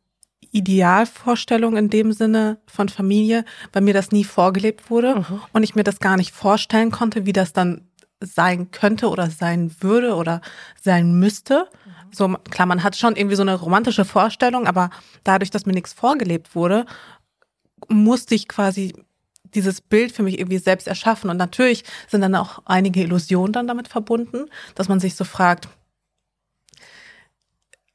[0.52, 5.42] Idealvorstellung in dem Sinne von Familie, weil mir das nie vorgelebt wurde mhm.
[5.54, 7.88] und ich mir das gar nicht vorstellen konnte, wie das dann
[8.20, 10.42] sein könnte oder sein würde oder
[10.82, 11.68] sein müsste.
[11.86, 11.92] Mhm.
[12.12, 14.90] So klar, man hat schon irgendwie so eine romantische Vorstellung, aber
[15.24, 16.86] dadurch, dass mir nichts vorgelebt wurde,
[17.90, 18.94] musste ich quasi
[19.54, 21.30] dieses Bild für mich irgendwie selbst erschaffen.
[21.30, 24.46] Und natürlich sind dann auch einige Illusionen dann damit verbunden,
[24.76, 25.70] dass man sich so fragt,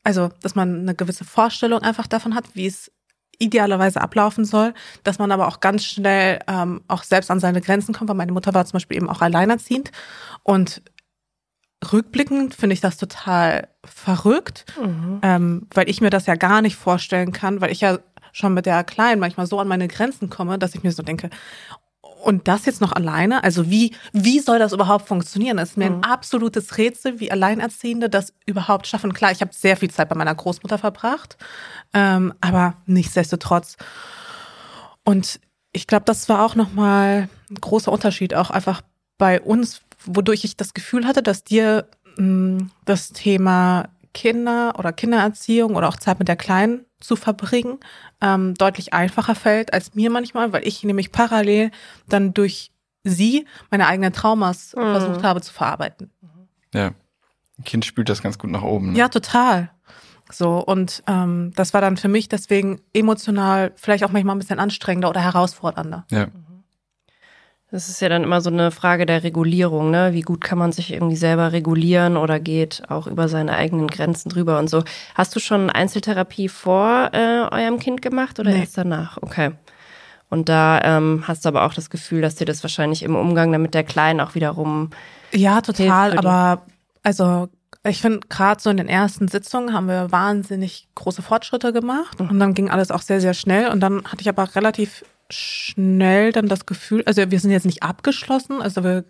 [0.04, 2.90] also, dass man eine gewisse Vorstellung einfach davon hat, wie es
[3.38, 4.74] idealerweise ablaufen soll,
[5.04, 8.32] dass man aber auch ganz schnell ähm, auch selbst an seine Grenzen kommt, weil meine
[8.32, 9.90] Mutter war zum Beispiel eben auch alleinerziehend
[10.42, 10.82] und
[11.92, 15.18] rückblickend finde ich das total verrückt, mhm.
[15.22, 17.98] ähm, weil ich mir das ja gar nicht vorstellen kann, weil ich ja
[18.32, 21.28] schon mit der Kleinen manchmal so an meine Grenzen komme, dass ich mir so denke,
[22.22, 23.42] und das jetzt noch alleine?
[23.44, 25.58] Also wie, wie soll das überhaupt funktionieren?
[25.58, 25.96] Es ist mir mhm.
[25.96, 29.12] ein absolutes Rätsel, wie Alleinerziehende das überhaupt schaffen.
[29.12, 31.36] Klar, ich habe sehr viel Zeit bei meiner Großmutter verbracht,
[31.92, 33.76] ähm, aber nichtsdestotrotz.
[35.04, 35.40] Und
[35.72, 38.82] ich glaube, das war auch nochmal ein großer Unterschied, auch einfach
[39.18, 44.92] bei uns, wodurch ich das Gefühl hatte, dass dir mh, mm, das Thema Kinder oder
[44.92, 47.78] Kindererziehung oder auch Zeit mit der Kleinen zu verbringen,
[48.20, 51.70] ähm, deutlich einfacher fällt als mir manchmal, weil ich nämlich parallel
[52.08, 52.70] dann durch
[53.04, 54.80] sie meine eigenen Traumas mhm.
[54.80, 56.10] versucht habe zu verarbeiten.
[56.72, 56.92] Ja,
[57.58, 58.92] ein Kind spült das ganz gut nach oben.
[58.92, 58.98] Ne?
[58.98, 59.70] Ja, total.
[60.30, 64.58] So, und ähm, das war dann für mich deswegen emotional vielleicht auch manchmal ein bisschen
[64.58, 66.06] anstrengender oder herausfordernder.
[66.10, 66.28] Ja.
[67.72, 70.10] Das ist ja dann immer so eine Frage der Regulierung, ne?
[70.12, 74.28] Wie gut kann man sich irgendwie selber regulieren oder geht auch über seine eigenen Grenzen
[74.28, 74.84] drüber und so.
[75.14, 78.60] Hast du schon Einzeltherapie vor äh, eurem Kind gemacht oder nee.
[78.60, 79.16] erst danach?
[79.22, 79.52] Okay.
[80.28, 83.50] Und da ähm, hast du aber auch das Gefühl, dass dir das wahrscheinlich im Umgang
[83.52, 84.90] damit der Kleinen auch wiederum.
[85.32, 86.18] Ja, total.
[86.18, 86.66] Aber
[87.02, 87.48] also
[87.84, 92.20] ich finde, gerade so in den ersten Sitzungen haben wir wahnsinnig große Fortschritte gemacht.
[92.20, 92.28] Mhm.
[92.28, 93.68] Und dann ging alles auch sehr, sehr schnell.
[93.68, 97.82] Und dann hatte ich aber relativ schnell dann das Gefühl, also wir sind jetzt nicht
[97.82, 99.04] abgeschlossen, also wir,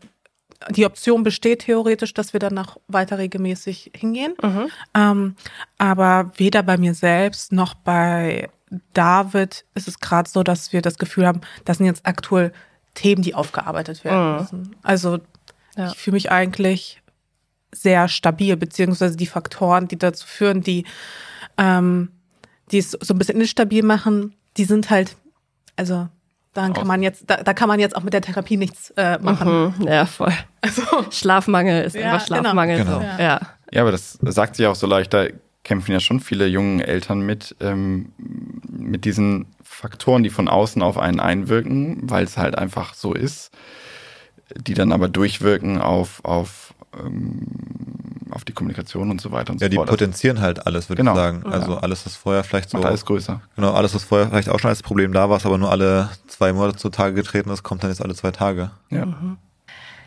[0.71, 4.35] die Option besteht theoretisch, dass wir dann noch weiter regelmäßig hingehen.
[4.43, 4.69] Mhm.
[4.95, 5.37] Ähm,
[5.79, 8.49] aber weder bei mir selbst noch bei
[8.95, 12.53] David ist es gerade so, dass wir das Gefühl haben, das sind jetzt aktuell
[12.95, 14.41] Themen, die aufgearbeitet werden mhm.
[14.41, 14.77] müssen.
[14.83, 15.19] Also
[15.77, 15.89] ja.
[15.89, 17.03] ich fühle mich eigentlich
[17.75, 20.85] sehr stabil, beziehungsweise die Faktoren, die dazu führen, die,
[21.57, 22.11] ähm,
[22.71, 25.17] die es so ein bisschen instabil machen, die sind halt
[25.77, 26.09] also
[26.55, 29.19] dann kann man jetzt, da, da kann man jetzt auch mit der Therapie nichts äh,
[29.19, 29.75] machen.
[29.79, 30.33] Mhm, ja, voll.
[30.61, 32.41] Also Schlafmangel ist ja, einfach genau.
[32.41, 32.79] Schlafmangel.
[32.79, 32.99] Genau.
[32.99, 33.03] So.
[33.03, 33.41] Ja.
[33.73, 35.27] ja, aber das sagt sich auch so leicht, da
[35.65, 38.13] kämpfen ja schon viele jungen Eltern mit, ähm,
[38.69, 43.51] mit diesen Faktoren, die von außen auf einen einwirken, weil es halt einfach so ist,
[44.55, 47.47] die dann aber durchwirken auf, auf ähm,
[48.33, 49.87] auf die Kommunikation und so weiter und ja, so fort.
[49.89, 51.13] Ja, die potenzieren halt alles, würde genau.
[51.13, 51.47] ich sagen.
[51.47, 52.79] Also alles, was vorher vielleicht so.
[52.79, 53.41] Macht alles größer.
[53.57, 56.11] Genau, alles, was vorher vielleicht auch schon als Problem da war, was aber nur alle
[56.27, 58.71] zwei Monate zutage getreten ist, kommt dann jetzt alle zwei Tage.
[58.91, 59.07] Ja.
[59.07, 59.39] Mhm.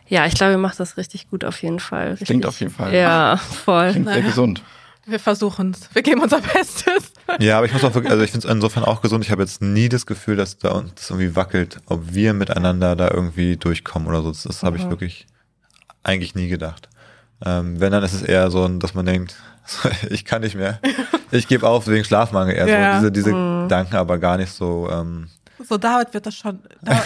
[0.07, 2.11] Ja, ich glaube, ihr macht das richtig gut auf jeden Fall.
[2.11, 2.27] Richtig.
[2.27, 2.93] Klingt auf jeden Fall.
[2.93, 3.91] Ja, voll.
[3.91, 4.63] Klingt sehr gesund.
[5.07, 5.93] Wir versuchen es.
[5.93, 7.13] Wir geben unser Bestes.
[7.39, 9.23] Ja, aber ich muss auch wirklich, also ich finde es insofern auch gesund.
[9.23, 13.09] Ich habe jetzt nie das Gefühl, dass da uns irgendwie wackelt, ob wir miteinander da
[13.09, 14.29] irgendwie durchkommen oder so.
[14.29, 14.89] Das, das habe ich mhm.
[14.89, 15.27] wirklich
[16.03, 16.89] eigentlich nie gedacht.
[17.43, 19.35] Ähm, wenn, dann ist es eher so, dass man denkt,
[20.09, 20.79] ich kann nicht mehr.
[21.31, 22.93] Ich gebe auf wegen Schlafmangel eher Ja.
[23.01, 23.09] so.
[23.09, 23.63] Diese, diese Mhm.
[23.63, 24.87] Gedanken aber gar nicht so.
[24.91, 25.29] Ähm,
[25.67, 26.59] So, David wird das schon.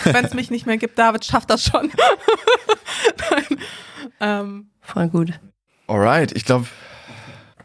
[0.04, 1.92] Wenn es mich nicht mehr gibt, David schafft das schon.
[3.32, 3.60] Nein.
[4.20, 5.40] Ähm, Voll gut.
[5.88, 6.66] Alright, ich glaube,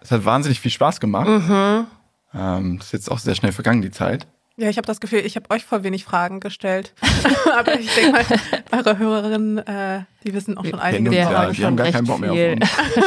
[0.00, 1.28] es hat wahnsinnig viel Spaß gemacht.
[1.28, 1.86] Mhm.
[2.34, 4.26] Ähm, ist jetzt auch sehr schnell vergangen, die Zeit.
[4.56, 6.94] Ja, ich habe das Gefühl, ich habe euch voll wenig Fragen gestellt.
[7.58, 8.24] Aber ich denke mal,
[8.70, 11.10] eure Hörerinnen, äh, die wissen auch schon einige.
[11.10, 11.56] uns Wir ja, haben euch.
[11.56, 12.58] die haben gar keinen Bock mehr auf viel,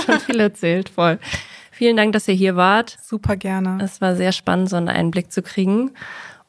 [0.06, 1.20] schon viel erzählt, voll.
[1.72, 2.98] Vielen Dank, dass ihr hier wart.
[3.02, 3.78] Super gerne.
[3.84, 5.92] Es war sehr spannend, so einen Einblick zu kriegen.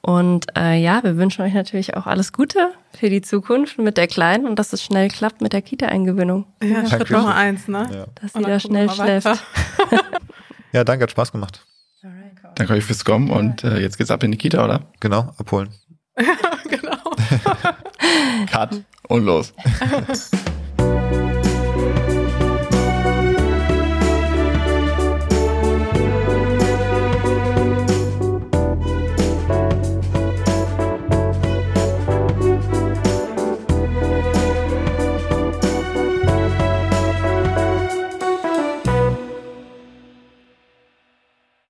[0.01, 4.07] Und äh, ja, wir wünschen euch natürlich auch alles Gute für die Zukunft mit der
[4.07, 6.47] Kleinen und dass es schnell klappt mit der Kita-Eingewöhnung.
[6.63, 7.17] Ja, Schritt Dankeschön.
[7.19, 7.89] Nummer eins, ne?
[7.93, 8.07] ja.
[8.21, 9.45] Dass sie da schnell wir schläft.
[10.73, 11.68] ja, danke, hat Spaß gemacht.
[12.55, 14.83] Danke euch fürs Kommen und äh, jetzt geht's ab in die Kita, oder?
[15.01, 15.71] Genau, abholen.
[16.69, 16.97] genau.
[18.51, 19.53] Cut und los.